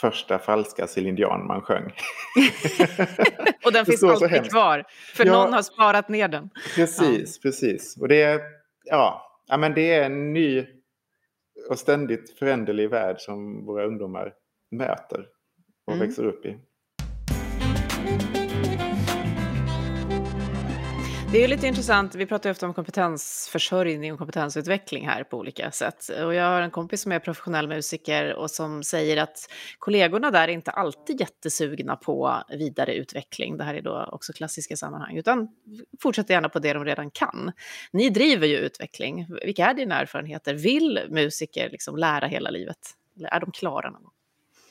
första 0.00 0.38
falska 0.38 0.86
Céline 0.86 1.16
Dion 1.16 1.46
man 1.46 1.62
sjöng. 1.62 1.84
och 3.64 3.72
den 3.72 3.86
finns 3.86 4.02
alltid 4.02 4.50
kvar, 4.50 4.84
för 5.14 5.26
ja, 5.26 5.32
någon 5.32 5.52
har 5.52 5.62
sparat 5.62 6.08
ner 6.08 6.28
den. 6.28 6.50
Precis, 6.74 7.36
ja. 7.36 7.48
precis. 7.48 7.96
Och 8.00 8.08
det 8.08 8.22
är, 8.22 8.40
ja, 8.84 9.32
ja, 9.48 9.56
men 9.56 9.74
det 9.74 9.94
är 9.94 10.04
en 10.04 10.32
ny 10.32 10.66
och 11.70 11.78
ständigt 11.78 12.38
föränderlig 12.38 12.90
värld 12.90 13.16
som 13.18 13.66
våra 13.66 13.86
ungdomar 13.86 14.32
möter 14.70 15.26
och 15.86 15.92
mm. 15.92 16.06
växer 16.06 16.24
upp 16.24 16.46
i. 16.46 16.58
Det 21.32 21.44
är 21.44 21.48
lite 21.48 21.66
intressant, 21.66 22.14
vi 22.14 22.26
pratar 22.26 22.50
ju 22.50 22.52
ofta 22.52 22.66
om 22.66 22.74
kompetensförsörjning 22.74 24.12
och 24.12 24.18
kompetensutveckling 24.18 25.08
här 25.08 25.24
på 25.24 25.36
olika 25.36 25.70
sätt. 25.70 26.08
Och 26.24 26.34
jag 26.34 26.44
har 26.44 26.62
en 26.62 26.70
kompis 26.70 27.02
som 27.02 27.12
är 27.12 27.18
professionell 27.18 27.68
musiker 27.68 28.34
och 28.34 28.50
som 28.50 28.82
säger 28.82 29.16
att 29.16 29.50
kollegorna 29.78 30.30
där 30.30 30.48
är 30.48 30.52
inte 30.52 30.70
alltid 30.70 31.20
jättesugna 31.20 31.96
på 31.96 32.42
vidareutveckling. 32.48 33.56
Det 33.56 33.64
här 33.64 33.74
är 33.74 33.82
då 33.82 34.08
också 34.12 34.32
klassiska 34.32 34.76
sammanhang, 34.76 35.16
utan 35.16 35.48
fortsätter 36.02 36.34
gärna 36.34 36.48
på 36.48 36.58
det 36.58 36.72
de 36.72 36.84
redan 36.84 37.10
kan. 37.10 37.52
Ni 37.92 38.10
driver 38.10 38.46
ju 38.46 38.56
utveckling. 38.56 39.26
Vilka 39.44 39.66
är 39.66 39.74
dina 39.74 40.00
erfarenheter? 40.00 40.54
Vill 40.54 41.00
musiker 41.10 41.70
liksom 41.70 41.96
lära 41.96 42.26
hela 42.26 42.50
livet? 42.50 42.78
Eller 43.16 43.28
är 43.28 43.40
de 43.40 43.50
klara 43.50 43.90
någon 43.90 44.02
gång? 44.02 44.12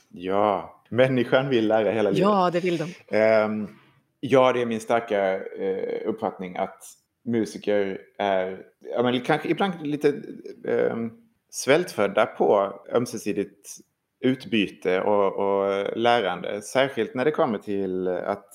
Ja, 0.09 0.81
människan 0.89 1.49
vill 1.49 1.67
lära 1.67 1.91
hela 1.91 2.09
livet. 2.09 2.29
Ja, 2.29 2.49
det 2.53 2.59
vill 2.59 2.77
de. 2.77 3.17
Um... 3.17 3.79
Ja, 4.19 4.53
det 4.53 4.61
är 4.61 4.65
min 4.65 4.79
starka 4.79 5.45
eh, 5.45 6.09
uppfattning 6.09 6.57
att 6.57 6.83
musiker 7.25 8.01
är 8.17 8.65
ja, 8.79 9.03
men 9.03 9.21
kanske 9.21 9.49
ibland 9.49 9.87
lite 9.87 10.07
eh, 10.67 10.97
svältfödda 11.49 12.25
på 12.25 12.73
ömsesidigt 12.93 13.77
utbyte 14.19 15.01
och, 15.01 15.35
och, 15.35 15.97
lärande. 15.97 16.61
Särskilt 16.61 17.13
när 17.13 17.25
det 17.25 17.31
kommer 17.31 17.57
till 17.57 18.07
att 18.07 18.53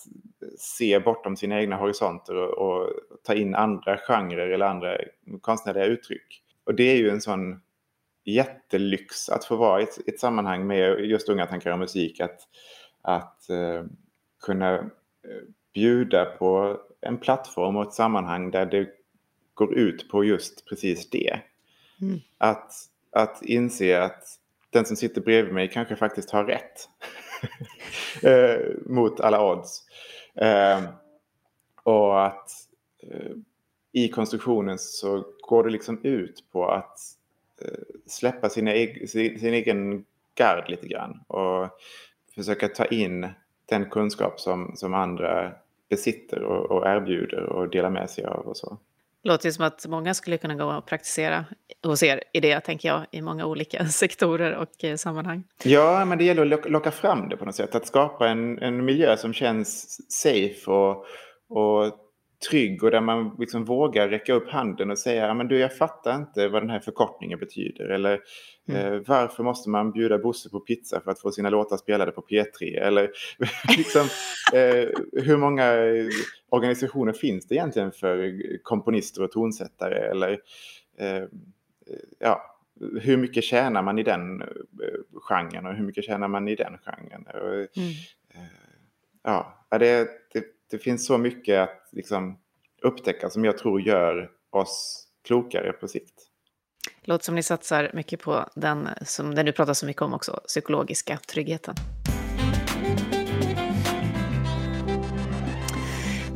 se 0.58 1.00
bortom 1.00 1.36
sina 1.36 1.60
egna 1.60 1.76
horisonter 1.76 2.36
och, 2.36 2.58
och 2.58 2.90
ta 3.22 3.34
in 3.34 3.54
andra 3.54 3.98
genrer 3.98 4.48
eller 4.48 4.66
andra 4.66 4.96
konstnärliga 5.40 5.84
uttryck. 5.84 6.42
Och 6.64 6.74
det 6.74 6.82
är 6.82 6.96
ju 6.96 7.10
en 7.10 7.20
sån 7.20 7.60
jättelyx 8.24 9.28
att 9.28 9.44
få 9.44 9.56
vara 9.56 9.80
i 9.80 9.82
ett, 9.82 10.08
ett 10.08 10.20
sammanhang 10.20 10.66
med 10.66 11.00
just 11.00 11.28
unga 11.28 11.46
tankar 11.46 11.70
om 11.70 11.80
musik. 11.80 12.20
Att, 12.20 12.40
att 13.02 13.50
eh, 13.50 13.84
kunna 14.46 14.90
bjuda 15.74 16.24
på 16.24 16.80
en 17.00 17.18
plattform 17.18 17.76
och 17.76 17.82
ett 17.82 17.94
sammanhang 17.94 18.50
där 18.50 18.66
det 18.66 18.88
går 19.54 19.74
ut 19.74 20.08
på 20.08 20.24
just 20.24 20.68
precis 20.68 21.10
det. 21.10 21.40
Mm. 22.00 22.20
Att, 22.38 22.72
att 23.10 23.42
inse 23.42 24.02
att 24.02 24.24
den 24.70 24.84
som 24.84 24.96
sitter 24.96 25.20
bredvid 25.20 25.54
mig 25.54 25.70
kanske 25.70 25.96
faktiskt 25.96 26.30
har 26.30 26.44
rätt. 26.44 26.88
eh, 28.22 28.60
mot 28.86 29.20
alla 29.20 29.52
odds. 29.52 29.84
Eh, 30.34 30.82
och 31.82 32.26
att 32.26 32.50
eh, 33.02 33.32
i 33.92 34.08
konstruktionen 34.08 34.78
så 34.78 35.24
går 35.40 35.64
det 35.64 35.70
liksom 35.70 36.04
ut 36.04 36.44
på 36.52 36.68
att 36.68 36.98
eh, 37.62 37.78
släppa 38.06 38.48
sina 38.48 38.74
eg 38.74 39.10
sin, 39.10 39.40
sin 39.40 39.54
egen 39.54 40.04
gard 40.34 40.68
lite 40.68 40.88
grann. 40.88 41.20
Och 41.26 41.68
försöka 42.34 42.68
ta 42.68 42.84
in 42.84 43.28
den 43.72 43.90
kunskap 43.90 44.40
som, 44.40 44.72
som 44.76 44.94
andra 44.94 45.52
besitter 45.90 46.42
och, 46.42 46.70
och 46.70 46.86
erbjuder 46.86 47.42
och 47.42 47.70
delar 47.70 47.90
med 47.90 48.10
sig 48.10 48.24
av 48.24 48.46
och 48.46 48.56
så. 48.56 48.78
Låter 49.24 49.50
som 49.50 49.64
att 49.64 49.86
många 49.88 50.14
skulle 50.14 50.38
kunna 50.38 50.54
gå 50.54 50.64
och 50.64 50.86
praktisera 50.86 51.44
hos 51.82 52.02
er 52.02 52.24
i 52.32 52.40
det, 52.40 52.60
tänker 52.60 52.88
jag, 52.88 53.02
i 53.10 53.22
många 53.22 53.46
olika 53.46 53.86
sektorer 53.88 54.56
och 54.56 54.84
eh, 54.84 54.96
sammanhang. 54.96 55.44
Ja, 55.64 56.04
men 56.04 56.18
det 56.18 56.24
gäller 56.24 56.54
att 56.54 56.70
locka 56.70 56.90
fram 56.90 57.28
det 57.28 57.36
på 57.36 57.44
något 57.44 57.54
sätt. 57.54 57.74
Att 57.74 57.86
skapa 57.86 58.28
en, 58.28 58.58
en 58.58 58.84
miljö 58.84 59.16
som 59.16 59.32
känns 59.32 60.00
safe 60.12 60.70
och, 60.70 61.04
och 61.48 61.92
trygg 62.50 62.84
och 62.84 62.90
där 62.90 63.00
man 63.00 63.36
liksom 63.38 63.64
vågar 63.64 64.08
räcka 64.08 64.32
upp 64.32 64.48
handen 64.48 64.90
och 64.90 64.98
säga 64.98 65.34
men 65.34 65.48
du 65.48 65.58
jag 65.58 65.76
fattar 65.76 66.16
inte 66.16 66.48
vad 66.48 66.62
den 66.62 66.70
här 66.70 66.80
förkortningen 66.80 67.38
betyder 67.38 67.88
eller 67.88 68.20
mm. 68.68 68.94
eh, 68.94 69.00
varför 69.06 69.42
måste 69.42 69.70
man 69.70 69.92
bjuda 69.92 70.18
Bosse 70.18 70.50
på 70.50 70.60
pizza 70.60 71.00
för 71.00 71.10
att 71.10 71.20
få 71.20 71.30
sina 71.30 71.50
låtar 71.50 71.76
spelade 71.76 72.12
på 72.12 72.20
P3 72.20 72.80
eller 72.80 73.10
liksom, 73.76 74.02
eh, 74.54 74.88
hur 75.22 75.36
många 75.36 75.74
organisationer 76.48 77.12
finns 77.12 77.46
det 77.46 77.54
egentligen 77.54 77.92
för 77.92 78.38
komponister 78.62 79.22
och 79.22 79.32
tonsättare 79.32 79.98
eller 80.10 80.30
eh, 80.98 81.24
ja, 82.18 82.58
hur 83.00 83.16
mycket 83.16 83.44
tjänar 83.44 83.82
man 83.82 83.98
i 83.98 84.02
den 84.02 84.42
genren 85.28 85.66
och 85.66 85.74
hur 85.74 85.84
mycket 85.84 86.04
tjänar 86.04 86.28
man 86.28 86.48
i 86.48 86.54
den 86.54 86.78
genren. 86.78 87.26
Och, 87.26 87.78
mm. 87.78 87.92
Ja, 89.22 89.66
det, 89.70 90.08
det, 90.32 90.44
det 90.72 90.78
finns 90.78 91.06
så 91.06 91.18
mycket 91.18 91.60
att 91.60 91.88
liksom 91.92 92.38
upptäcka 92.82 93.30
som 93.30 93.44
jag 93.44 93.58
tror 93.58 93.80
gör 93.80 94.30
oss 94.50 95.06
klokare 95.24 95.72
på 95.72 95.88
sikt. 95.88 96.14
Låter 97.02 97.24
som 97.24 97.34
ni 97.34 97.42
satsar 97.42 97.90
mycket 97.94 98.20
på 98.20 98.48
den 98.54 98.88
som 99.02 99.34
den 99.34 99.46
du 99.46 99.52
pratar 99.52 99.74
så 99.74 99.86
mycket 99.86 100.02
om 100.02 100.14
också, 100.14 100.40
psykologiska 100.46 101.16
tryggheten. 101.16 101.74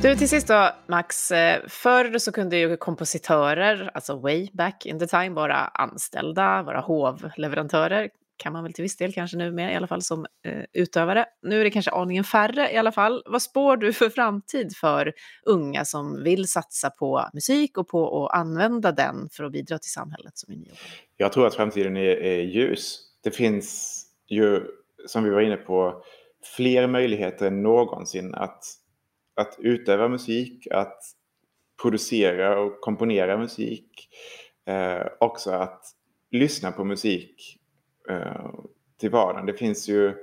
Du, 0.01 0.15
till 0.15 0.29
sist 0.29 0.47
då, 0.47 0.69
Max. 0.87 1.31
Eh, 1.31 1.61
förr 1.67 2.17
så 2.17 2.31
kunde 2.31 2.57
ju 2.57 2.77
kompositörer, 2.77 3.91
alltså 3.93 4.19
way 4.19 4.49
back 4.53 4.85
in 4.85 4.99
the 4.99 5.07
time, 5.07 5.29
vara 5.29 5.55
anställda, 5.55 6.63
vara 6.63 6.79
hovleverantörer 6.79 8.09
kan 8.37 8.53
man 8.53 8.63
väl 8.63 8.73
till 8.73 8.81
viss 8.81 8.97
del 8.97 9.13
kanske 9.13 9.37
nu 9.37 9.51
med, 9.51 9.73
i 9.73 9.75
alla 9.75 9.87
fall 9.87 10.01
som 10.01 10.25
eh, 10.45 10.63
utövare. 10.73 11.25
Nu 11.41 11.59
är 11.59 11.63
det 11.63 11.69
kanske 11.69 11.91
aningen 11.91 12.23
färre 12.23 12.71
i 12.71 12.77
alla 12.77 12.91
fall. 12.91 13.23
Vad 13.25 13.41
spår 13.41 13.77
du 13.77 13.93
för 13.93 14.09
framtid 14.09 14.75
för 14.75 15.13
unga 15.45 15.85
som 15.85 16.23
vill 16.23 16.47
satsa 16.47 16.89
på 16.89 17.29
musik 17.33 17.77
och 17.77 17.87
på 17.87 18.25
att 18.25 18.39
använda 18.39 18.91
den 18.91 19.29
för 19.31 19.43
att 19.43 19.51
bidra 19.51 19.79
till 19.79 19.91
samhället 19.91 20.37
som 20.37 20.53
är 20.53 20.57
ny? 20.57 20.69
Jag 21.17 21.33
tror 21.33 21.47
att 21.47 21.55
framtiden 21.55 21.97
är, 21.97 22.23
är 22.23 22.41
ljus. 22.41 22.99
Det 23.23 23.31
finns 23.31 24.03
ju, 24.27 24.63
som 25.05 25.23
vi 25.23 25.29
var 25.29 25.41
inne 25.41 25.57
på, 25.57 26.03
fler 26.55 26.87
möjligheter 26.87 27.47
än 27.47 27.63
någonsin 27.63 28.35
att, 28.35 28.63
att 29.35 29.55
utöva 29.59 30.07
musik, 30.07 30.67
att 30.71 30.99
producera 31.81 32.59
och 32.59 32.81
komponera 32.81 33.37
musik. 33.37 34.09
Eh, 34.67 35.07
också 35.19 35.51
att 35.51 35.81
lyssna 36.31 36.71
på 36.71 36.83
musik 36.83 37.56
Eh, 38.09 38.49
till 38.97 39.09
vardagen. 39.09 39.45
Det 39.45 39.53
finns 39.53 39.89
ju 39.89 40.13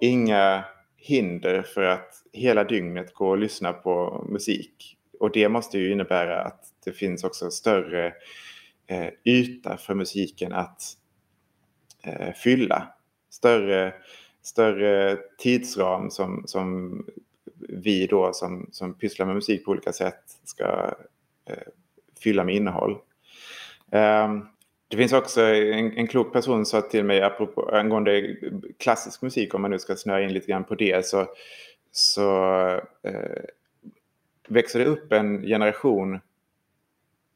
inga 0.00 0.64
hinder 0.96 1.62
för 1.62 1.82
att 1.82 2.22
hela 2.32 2.64
dygnet 2.64 3.14
gå 3.14 3.28
och 3.28 3.38
lyssna 3.38 3.72
på 3.72 4.24
musik. 4.28 4.96
Och 5.20 5.30
det 5.30 5.48
måste 5.48 5.78
ju 5.78 5.92
innebära 5.92 6.42
att 6.42 6.64
det 6.84 6.92
finns 6.92 7.24
också 7.24 7.50
större 7.50 8.12
eh, 8.86 9.08
yta 9.24 9.76
för 9.76 9.94
musiken 9.94 10.52
att 10.52 10.82
eh, 12.02 12.32
fylla. 12.32 12.88
Större, 13.30 13.94
större 14.42 15.16
tidsram 15.38 16.10
som, 16.10 16.42
som 16.46 17.02
vi 17.68 18.06
då 18.06 18.32
som, 18.32 18.68
som 18.72 18.94
pysslar 18.94 19.26
med 19.26 19.34
musik 19.34 19.64
på 19.64 19.70
olika 19.70 19.92
sätt 19.92 20.22
ska 20.44 20.94
eh, 21.44 21.68
fylla 22.20 22.44
med 22.44 22.54
innehåll. 22.54 22.98
Um, 23.90 24.48
det 24.88 24.96
finns 24.96 25.12
också 25.12 25.40
en, 25.40 25.92
en 25.92 26.06
klok 26.06 26.32
person 26.32 26.66
sa 26.66 26.80
till 26.80 27.04
mig 27.04 27.22
apropå, 27.22 27.70
angående 27.72 28.36
klassisk 28.78 29.22
musik, 29.22 29.54
om 29.54 29.62
man 29.62 29.70
nu 29.70 29.78
ska 29.78 29.96
snöa 29.96 30.20
in 30.20 30.32
lite 30.32 30.46
grann 30.46 30.64
på 30.64 30.74
det, 30.74 31.06
så, 31.06 31.26
så 31.92 32.54
eh, 33.02 33.42
växer 34.48 34.78
det 34.78 34.84
upp 34.84 35.12
en 35.12 35.42
generation 35.42 36.20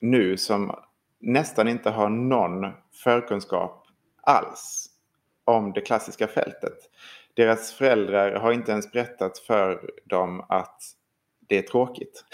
nu 0.00 0.36
som 0.36 0.76
nästan 1.18 1.68
inte 1.68 1.90
har 1.90 2.08
någon 2.08 2.72
förkunskap 2.92 3.86
alls 4.22 4.90
om 5.44 5.72
det 5.72 5.80
klassiska 5.80 6.26
fältet. 6.26 6.78
Deras 7.34 7.72
föräldrar 7.72 8.32
har 8.32 8.52
inte 8.52 8.72
ens 8.72 8.92
berättat 8.92 9.38
för 9.38 9.90
dem 10.04 10.44
att 10.48 10.82
det 11.50 11.58
är 11.58 11.62
tråkigt. 11.62 12.24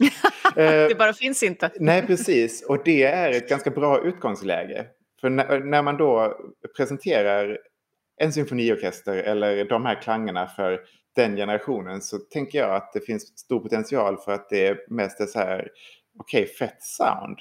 det 0.54 0.98
bara 0.98 1.12
finns 1.12 1.42
inte. 1.42 1.70
Nej, 1.76 2.06
precis. 2.06 2.62
Och 2.62 2.84
det 2.84 3.02
är 3.02 3.30
ett 3.30 3.48
ganska 3.48 3.70
bra 3.70 4.04
utgångsläge. 4.04 4.86
För 5.20 5.30
när, 5.30 5.82
man 5.82 5.96
då 5.96 6.40
presenterar 6.76 7.58
en 8.16 8.32
symfoniorkester 8.32 9.16
eller 9.16 9.64
de 9.64 9.86
här 9.86 10.02
klangerna 10.02 10.46
för 10.46 10.80
den 11.16 11.36
generationen 11.36 12.00
så 12.00 12.18
tänker 12.18 12.58
jag 12.58 12.74
att 12.74 12.92
det 12.92 13.00
finns 13.00 13.38
stor 13.38 13.60
potential 13.60 14.18
för 14.18 14.32
att 14.32 14.48
det 14.50 14.90
mest 14.90 15.20
är 15.20 15.26
så 15.26 15.38
här, 15.38 15.68
okej, 16.18 16.42
okay, 16.42 16.54
fett 16.54 16.82
sound. 16.82 17.38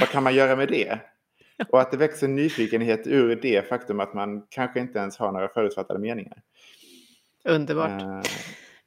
Vad 0.00 0.08
kan 0.08 0.22
man 0.22 0.34
göra 0.34 0.56
med 0.56 0.68
det? 0.68 0.98
Och 1.68 1.80
att 1.80 1.90
det 1.90 1.96
växer 1.96 2.28
nyfikenhet 2.28 3.06
ur 3.06 3.36
det 3.36 3.68
faktum 3.68 4.00
att 4.00 4.14
man 4.14 4.46
kanske 4.48 4.80
inte 4.80 4.98
ens 4.98 5.18
har 5.18 5.32
några 5.32 5.48
förutfattade 5.48 6.00
meningar. 6.00 6.42
Underbart. 7.44 8.02
Uh, 8.02 8.20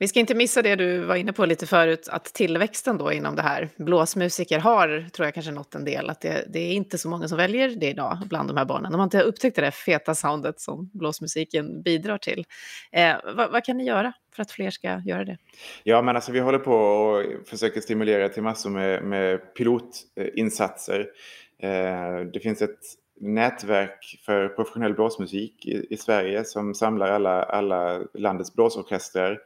vi 0.01 0.07
ska 0.07 0.19
inte 0.19 0.35
missa 0.35 0.61
det 0.61 0.75
du 0.75 0.99
var 0.99 1.15
inne 1.15 1.33
på 1.33 1.45
lite 1.45 1.67
förut, 1.67 2.07
att 2.11 2.25
tillväxten 2.25 2.97
då 2.97 3.11
inom 3.11 3.35
det 3.35 3.41
här, 3.41 3.69
blåsmusiker 3.77 4.59
har, 4.59 5.09
tror 5.13 5.25
jag 5.25 5.33
kanske 5.33 5.51
nått 5.51 5.75
en 5.75 5.85
del, 5.85 6.09
att 6.09 6.21
det, 6.21 6.45
det, 6.49 6.59
är 6.59 6.73
inte 6.73 6.97
så 6.97 7.09
många 7.09 7.27
som 7.27 7.37
väljer 7.37 7.69
det 7.69 7.89
idag 7.89 8.17
bland 8.25 8.49
de 8.49 8.57
här 8.57 8.65
barnen. 8.65 8.91
De 8.91 8.97
har 8.97 9.03
inte 9.03 9.21
upptäckt 9.21 9.55
det 9.55 9.61
där 9.61 9.71
feta 9.71 10.15
soundet 10.15 10.59
som 10.59 10.89
blåsmusiken 10.93 11.81
bidrar 11.81 12.17
till. 12.17 12.45
Eh, 12.91 13.15
vad, 13.35 13.51
vad, 13.51 13.63
kan 13.63 13.77
ni 13.77 13.85
göra 13.85 14.13
för 14.35 14.41
att 14.41 14.51
fler 14.51 14.69
ska 14.69 15.01
göra 15.05 15.25
det? 15.25 15.37
Ja, 15.83 16.01
men 16.01 16.15
alltså 16.15 16.31
vi 16.31 16.39
håller 16.39 16.59
på 16.59 16.75
och 16.75 17.47
försöker 17.47 17.81
stimulera 17.81 18.29
till 18.29 18.43
massor 18.43 18.69
med, 18.69 19.03
med 19.03 19.53
pilotinsatser. 19.53 21.07
Eh, 21.63 22.19
det 22.33 22.39
finns 22.43 22.61
ett 22.61 22.79
nätverk 23.19 24.21
för 24.25 24.47
professionell 24.47 24.93
blåsmusik 24.93 25.65
i, 25.65 25.87
i 25.89 25.97
Sverige 25.97 26.43
som 26.43 26.73
samlar 26.73 27.11
alla, 27.11 27.43
alla 27.43 28.01
landets 28.13 28.53
blåsorkestrar 28.53 29.39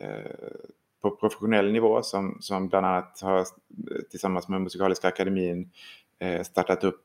Eh, 0.00 0.30
på 1.02 1.10
professionell 1.10 1.72
nivå 1.72 2.02
som, 2.02 2.36
som 2.40 2.68
bland 2.68 2.86
annat 2.86 3.20
har 3.22 3.44
tillsammans 4.10 4.48
med 4.48 4.60
Musikaliska 4.60 5.08
akademin 5.08 5.70
eh, 6.20 6.42
startat 6.42 6.84
upp 6.84 7.00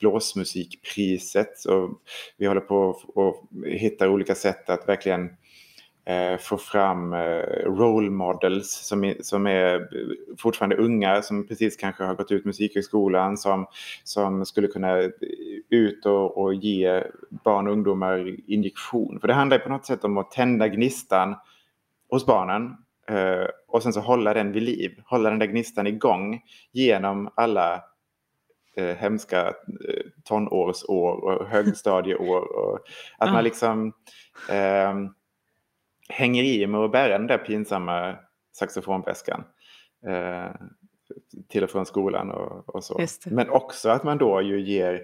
blåsmusikpriset. 0.00 1.64
Och 1.64 1.90
vi 2.36 2.46
håller 2.46 2.60
på 2.60 2.90
att 2.90 3.68
hitta 3.72 4.10
olika 4.10 4.34
sätt 4.34 4.70
att 4.70 4.88
verkligen 4.88 5.30
eh, 6.04 6.38
få 6.38 6.58
fram 6.58 7.14
role 7.64 8.10
models 8.10 8.70
som 8.70 9.04
är, 9.04 9.16
som 9.20 9.46
är 9.46 9.88
fortfarande 10.38 10.76
unga 10.76 11.22
som 11.22 11.46
precis 11.46 11.76
kanske 11.76 12.04
har 12.04 12.14
gått 12.14 12.32
ut 12.32 12.44
musikhögskolan 12.44 13.36
som, 13.36 13.66
som 14.04 14.46
skulle 14.46 14.68
kunna 14.68 15.10
ut 15.70 16.06
och, 16.06 16.38
och 16.38 16.54
ge 16.54 17.02
barn 17.44 17.66
och 17.66 17.72
ungdomar 17.72 18.36
injektion. 18.50 19.20
För 19.20 19.28
det 19.28 19.34
handlar 19.34 19.58
på 19.58 19.68
något 19.68 19.86
sätt 19.86 20.04
om 20.04 20.18
att 20.18 20.30
tända 20.30 20.68
gnistan 20.68 21.34
hos 22.08 22.26
barnen 22.26 22.76
eh, 23.08 23.46
och 23.68 23.82
sen 23.82 23.92
så 23.92 24.00
hålla 24.00 24.34
den 24.34 24.52
vid 24.52 24.62
liv, 24.62 25.02
hålla 25.06 25.30
den 25.30 25.38
där 25.38 25.46
gnistan 25.46 25.86
igång 25.86 26.40
genom 26.72 27.30
alla 27.34 27.84
eh, 28.76 28.96
hemska 28.96 29.46
eh, 29.46 30.04
tonårsår 30.24 31.24
och 31.24 31.48
högstadieår. 31.48 32.56
Och 32.56 32.80
att 33.18 33.32
man 33.32 33.44
liksom 33.44 33.92
eh, 34.50 34.94
hänger 36.08 36.42
i 36.42 36.66
med 36.66 36.80
att 36.80 36.92
bära 36.92 37.18
den 37.18 37.26
där 37.26 37.38
pinsamma 37.38 38.16
saxofonväskan 38.52 39.44
eh, 40.06 40.50
till 41.48 41.64
och 41.64 41.70
från 41.70 41.86
skolan 41.86 42.30
och, 42.30 42.74
och 42.74 42.84
så. 42.84 42.98
Men 43.26 43.50
också 43.50 43.88
att 43.88 44.04
man 44.04 44.18
då 44.18 44.42
ju 44.42 44.60
ger 44.60 45.02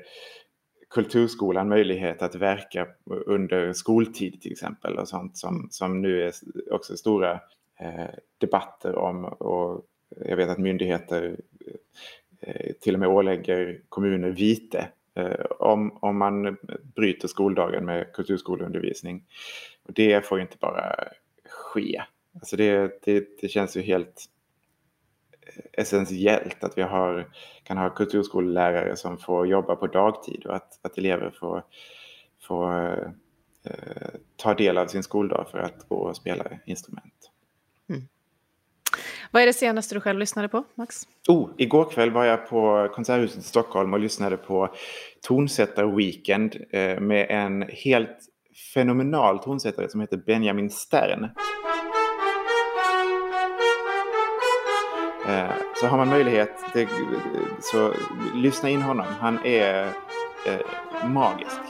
kulturskolan 0.92 1.68
möjlighet 1.68 2.22
att 2.22 2.34
verka 2.34 2.86
under 3.26 3.72
skoltid 3.72 4.40
till 4.40 4.52
exempel 4.52 4.98
och 4.98 5.08
sånt 5.08 5.36
som, 5.36 5.68
som 5.70 6.02
nu 6.02 6.22
är 6.22 6.32
också 6.70 6.96
stora 6.96 7.32
eh, 7.80 8.14
debatter 8.38 8.94
om 8.94 9.24
och 9.24 9.86
jag 10.26 10.36
vet 10.36 10.48
att 10.48 10.58
myndigheter 10.58 11.36
eh, 12.40 12.72
till 12.80 12.94
och 12.94 13.00
med 13.00 13.08
ålägger 13.08 13.80
kommuner 13.88 14.30
vite 14.30 14.88
eh, 15.14 15.44
om, 15.58 15.98
om 16.00 16.18
man 16.18 16.56
bryter 16.96 17.28
skoldagen 17.28 17.84
med 17.84 18.12
kulturskoleundervisning. 18.12 19.24
Och 19.82 19.92
det 19.92 20.26
får 20.26 20.38
ju 20.38 20.42
inte 20.42 20.56
bara 20.60 20.94
ske. 21.48 22.02
Alltså 22.34 22.56
det, 22.56 23.00
det, 23.04 23.28
det 23.40 23.48
känns 23.48 23.76
ju 23.76 23.80
helt 23.80 24.24
essentiellt 25.72 26.64
att 26.64 26.78
vi 26.78 26.82
har, 26.82 27.28
kan 27.62 27.78
ha 27.78 27.90
kulturskollärare 27.90 28.96
som 28.96 29.18
får 29.18 29.46
jobba 29.46 29.76
på 29.76 29.86
dagtid 29.86 30.46
och 30.46 30.56
att, 30.56 30.80
att 30.82 30.98
elever 30.98 31.30
får, 31.40 31.64
får 32.48 32.92
eh, 33.64 34.08
ta 34.36 34.54
del 34.54 34.78
av 34.78 34.86
sin 34.86 35.02
skoldag 35.02 35.46
för 35.50 35.58
att 35.58 35.88
gå 35.88 35.96
och 35.96 36.16
spela 36.16 36.44
instrument. 36.66 37.30
Mm. 37.88 38.02
Vad 39.30 39.42
är 39.42 39.46
det 39.46 39.52
senaste 39.52 39.94
du 39.94 40.00
själv 40.00 40.18
lyssnade 40.18 40.48
på, 40.48 40.64
Max? 40.74 41.08
Oh, 41.28 41.50
igår 41.58 41.90
kväll 41.90 42.10
var 42.10 42.24
jag 42.24 42.48
på 42.48 42.88
Konserthuset 42.94 43.38
i 43.38 43.42
Stockholm 43.42 43.92
och 43.92 44.00
lyssnade 44.00 44.36
på 44.36 44.74
Tonsättar-weekend 45.28 46.56
eh, 46.70 47.00
med 47.00 47.26
en 47.30 47.62
helt 47.68 48.18
fenomenal 48.74 49.38
tonsättare 49.38 49.88
som 49.88 50.00
heter 50.00 50.16
Benjamin 50.16 50.70
Stern. 50.70 51.28
Så 55.80 55.86
har 55.86 55.96
man 55.96 56.08
möjlighet, 56.08 56.50
det, 56.72 56.88
så 57.60 57.94
lyssna 58.34 58.68
in 58.68 58.82
honom. 58.82 59.06
Han 59.20 59.38
är 59.44 59.84
eh, 60.46 61.08
magisk. 61.08 61.60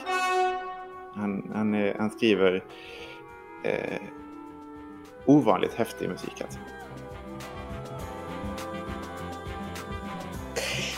Han, 1.15 1.51
han, 1.55 1.75
är, 1.75 1.95
han 1.99 2.09
skriver 2.09 2.63
eh, 3.63 4.01
ovanligt 5.25 5.73
häftig 5.73 6.09
musik 6.09 6.41
alltså. 6.41 6.59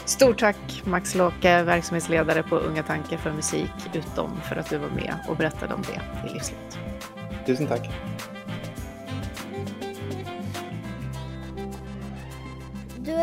Stort 0.05 0.39
tack 0.39 0.83
Max 0.85 1.15
Låke, 1.15 1.63
verksamhetsledare 1.63 2.43
på 2.43 2.55
Unga 2.55 2.83
Tankar 2.83 3.17
för 3.17 3.31
musik, 3.31 3.71
utom 3.93 4.41
för 4.41 4.55
att 4.55 4.69
du 4.69 4.77
var 4.77 4.89
med 4.89 5.15
och 5.29 5.35
berättade 5.35 5.73
om 5.73 5.81
det 5.81 6.29
i 6.29 6.33
Livslut. 6.33 6.77
Tusen 7.45 7.67
tack. 7.67 7.89